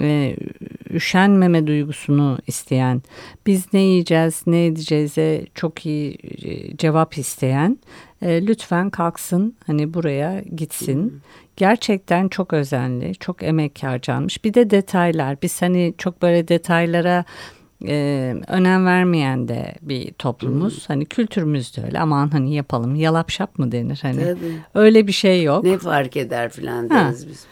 e, 0.00 0.36
üşenmeme 0.90 1.66
duygusunu 1.66 2.38
isteyen, 2.46 3.02
biz 3.46 3.72
ne 3.72 3.80
yiyeceğiz, 3.80 4.42
ne 4.46 4.66
edeceğize 4.66 5.44
çok 5.54 5.86
iyi 5.86 6.18
e, 6.42 6.76
cevap 6.76 7.18
isteyen 7.18 7.78
e, 8.22 8.46
lütfen 8.46 8.90
kalksın 8.90 9.54
hani 9.66 9.94
buraya 9.94 10.40
gitsin. 10.56 11.20
Gerçekten 11.56 12.28
çok 12.28 12.52
özenli, 12.52 13.14
çok 13.14 13.42
emek 13.42 13.82
harcanmış. 13.82 14.44
Bir 14.44 14.54
de 14.54 14.70
detaylar. 14.70 15.42
Biz 15.42 15.62
hani 15.62 15.94
çok 15.98 16.22
böyle 16.22 16.48
detaylara 16.48 17.24
e, 17.88 18.34
önem 18.48 18.86
vermeyen 18.86 19.48
de 19.48 19.74
bir 19.82 20.12
toplumuz. 20.12 20.84
Hani 20.88 21.06
kültürümüz 21.06 21.76
de 21.76 21.82
öyle. 21.84 22.00
Aman 22.00 22.28
hani 22.28 22.54
yapalım. 22.54 22.94
Yalap 22.94 23.30
şap 23.30 23.58
mı 23.58 23.72
denir 23.72 23.98
hani. 24.02 24.20
Tabii. 24.24 24.56
Öyle 24.74 25.06
bir 25.06 25.12
şey 25.12 25.42
yok. 25.42 25.64
Ne 25.64 25.78
fark 25.78 26.16
eder 26.16 26.50
filan 26.50 26.90
deriz 26.90 27.28
biz. 27.28 27.46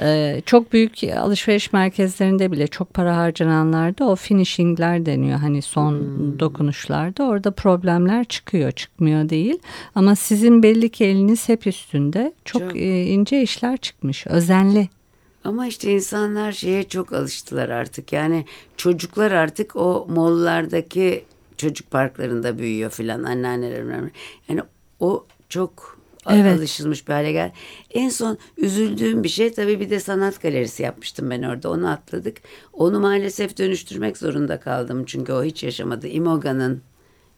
Ee, 0.00 0.42
çok 0.46 0.72
büyük 0.72 1.04
alışveriş 1.16 1.72
merkezlerinde 1.72 2.52
bile 2.52 2.66
çok 2.66 2.94
para 2.94 3.16
harcananlarda 3.16 4.04
o 4.04 4.16
finishingler 4.16 5.06
deniyor. 5.06 5.38
Hani 5.38 5.62
son 5.62 6.04
dokunuşlarda 6.38 7.24
orada 7.24 7.50
problemler 7.50 8.24
çıkıyor 8.24 8.72
çıkmıyor 8.72 9.28
değil. 9.28 9.58
Ama 9.94 10.16
sizin 10.16 10.62
belli 10.62 10.88
ki 10.88 11.04
eliniz 11.04 11.48
hep 11.48 11.66
üstünde. 11.66 12.32
Çok, 12.44 12.62
Çok. 12.62 12.76
e, 12.76 13.04
ince 13.04 13.42
işler 13.42 13.76
çıkmış. 13.76 14.26
Özenli. 14.26 14.88
Ama 15.44 15.66
işte 15.66 15.92
insanlar 15.92 16.52
şeye 16.52 16.82
çok 16.82 17.12
alıştılar 17.12 17.68
artık. 17.68 18.12
Yani 18.12 18.44
çocuklar 18.76 19.32
artık 19.32 19.76
o 19.76 20.06
mollardaki 20.10 21.24
çocuk 21.56 21.90
parklarında 21.90 22.58
büyüyor 22.58 22.90
filan 22.90 23.22
anneanneler. 23.22 24.10
Yani 24.48 24.60
o 25.00 25.24
çok 25.48 25.93
Evet. 26.30 26.58
alışılmış 26.58 27.08
bir 27.08 27.12
hale 27.12 27.32
geldi. 27.32 27.52
En 27.90 28.08
son 28.08 28.38
üzüldüğüm 28.56 29.22
bir 29.24 29.28
şey 29.28 29.52
tabii 29.52 29.80
bir 29.80 29.90
de 29.90 30.00
sanat 30.00 30.42
galerisi 30.42 30.82
yapmıştım 30.82 31.30
ben 31.30 31.42
orada. 31.42 31.70
Onu 31.70 31.90
atladık. 31.90 32.36
Onu 32.72 33.00
maalesef 33.00 33.58
dönüştürmek 33.58 34.16
zorunda 34.16 34.60
kaldım. 34.60 35.04
Çünkü 35.06 35.32
o 35.32 35.44
hiç 35.44 35.62
yaşamadı. 35.62 36.08
Imoga'nın 36.08 36.82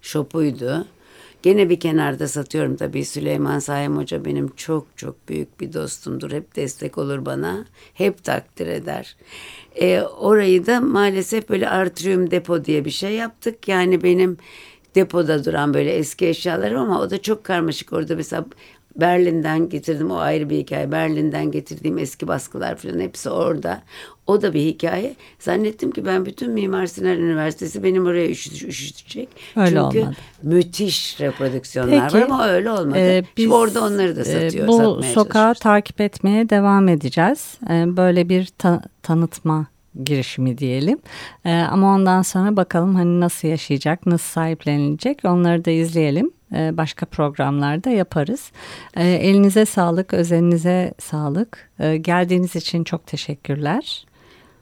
şopuydu. 0.01 0.87
Gene 1.43 1.71
bir 1.71 1.81
kenarda 1.81 2.29
satıyorum 2.29 2.77
tabii. 2.77 3.05
Süleyman 3.05 3.59
Saim 3.59 3.97
Hoca 3.97 4.25
benim 4.25 4.49
çok 4.57 4.87
çok 4.97 5.29
büyük 5.29 5.61
bir 5.61 5.73
dostumdur. 5.73 6.31
Hep 6.33 6.57
destek 6.57 6.99
olur 6.99 7.27
bana. 7.27 7.65
Hep 7.95 8.25
takdir 8.25 8.67
eder. 8.67 9.17
Ee, 9.81 10.01
orayı 10.01 10.67
da 10.67 10.81
maalesef 10.81 11.49
böyle 11.49 11.69
artrium 11.69 12.31
depo 12.31 12.65
diye 12.65 12.85
bir 12.85 12.91
şey 12.91 13.13
yaptık. 13.13 13.69
Yani 13.69 14.03
benim 14.03 14.37
depoda 14.95 15.45
duran 15.45 15.75
böyle 15.75 15.93
eski 15.93 16.27
eşyalarım 16.27 16.81
ama 16.81 17.01
o 17.01 17.11
da 17.11 17.23
çok 17.23 17.45
karmaşık. 17.45 17.93
Orada 17.93 18.17
mesela 18.17 18.45
Berlin'den 19.01 19.69
getirdim 19.69 20.11
o 20.11 20.17
ayrı 20.17 20.51
bir 20.51 20.59
hikaye. 20.59 20.93
Berlin'den 20.93 21.51
getirdiğim 21.51 21.99
eski 21.99 22.29
baskılar 22.29 22.77
falan 22.77 23.01
hepsi 23.01 23.31
orada. 23.31 23.83
O 24.27 24.43
da 24.43 24.55
bir 24.55 24.61
hikaye. 24.61 25.15
Zannettim 25.39 25.91
ki 25.91 26.05
ben 26.07 26.27
bütün 26.27 26.53
Mimar 26.53 26.87
Sinan 26.87 27.19
Üniversitesi 27.19 27.83
benim 27.83 28.07
oraya 28.07 28.31
üşüt, 28.31 28.63
üşütecek. 28.63 29.29
Öyle 29.57 29.69
Çünkü 29.69 29.99
olmadı. 29.99 30.17
müthiş 30.43 31.21
reprodüksiyonlar 31.21 32.11
Peki, 32.13 32.15
var 32.15 32.29
ama 32.29 32.49
öyle 32.49 32.71
olmadı. 32.71 32.99
Şimdi 32.99 33.27
biz, 33.37 33.51
orada 33.51 33.85
onları 33.85 34.17
da 34.17 34.21
e, 34.21 34.25
satıyor. 34.25 34.69
bu 34.69 35.03
sokağı 35.03 35.55
takip 35.55 36.01
etmeye 36.01 36.51
devam 36.51 36.89
edeceğiz. 36.89 37.59
E, 37.71 37.97
böyle 37.97 38.29
bir 38.29 38.47
ta- 38.59 38.83
tanıtma 39.03 39.67
girişimi 40.05 40.59
diyelim. 40.59 40.99
E, 41.45 41.53
ama 41.55 41.95
ondan 41.95 42.23
sonra 42.23 42.57
bakalım 42.57 42.95
hani 42.95 43.21
nasıl 43.21 43.49
yaşayacak, 43.49 44.07
nasıl 44.07 44.33
sahiplenilecek 44.33 45.21
onları 45.25 45.65
da 45.65 45.71
izleyelim. 45.71 46.31
E, 46.55 46.77
başka 46.77 47.07
programlarda 47.07 47.91
yaparız. 47.91 48.53
E, 48.97 49.09
elinize 49.09 49.67
sağlık, 49.67 50.15
özeninize 50.15 50.95
sağlık. 50.99 51.71
E, 51.79 51.97
geldiğiniz 51.97 52.57
için 52.57 52.85
çok 52.85 53.07
teşekkürler. 53.07 54.07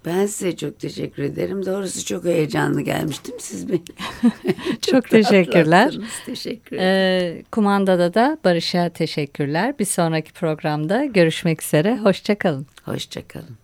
Ben 0.07 0.27
size 0.27 0.57
çok 0.57 0.79
teşekkür 0.79 1.23
ederim. 1.23 1.66
Doğrusu 1.66 2.05
çok 2.05 2.25
heyecanlı 2.25 2.81
gelmiştim 2.81 3.35
siz 3.38 3.68
beni. 3.68 3.83
Çok 4.81 5.11
teşekkürler. 5.11 5.99
Teşekkür 6.27 6.77
ederim. 6.77 7.38
E, 7.38 7.42
kumandada 7.53 8.14
da 8.14 8.38
Barış'a 8.44 8.88
teşekkürler. 8.88 9.79
Bir 9.79 9.85
sonraki 9.85 10.33
programda 10.33 11.05
görüşmek 11.05 11.62
üzere. 11.62 11.99
Hoşçakalın. 11.99 12.66
Hoşçakalın. 12.85 13.63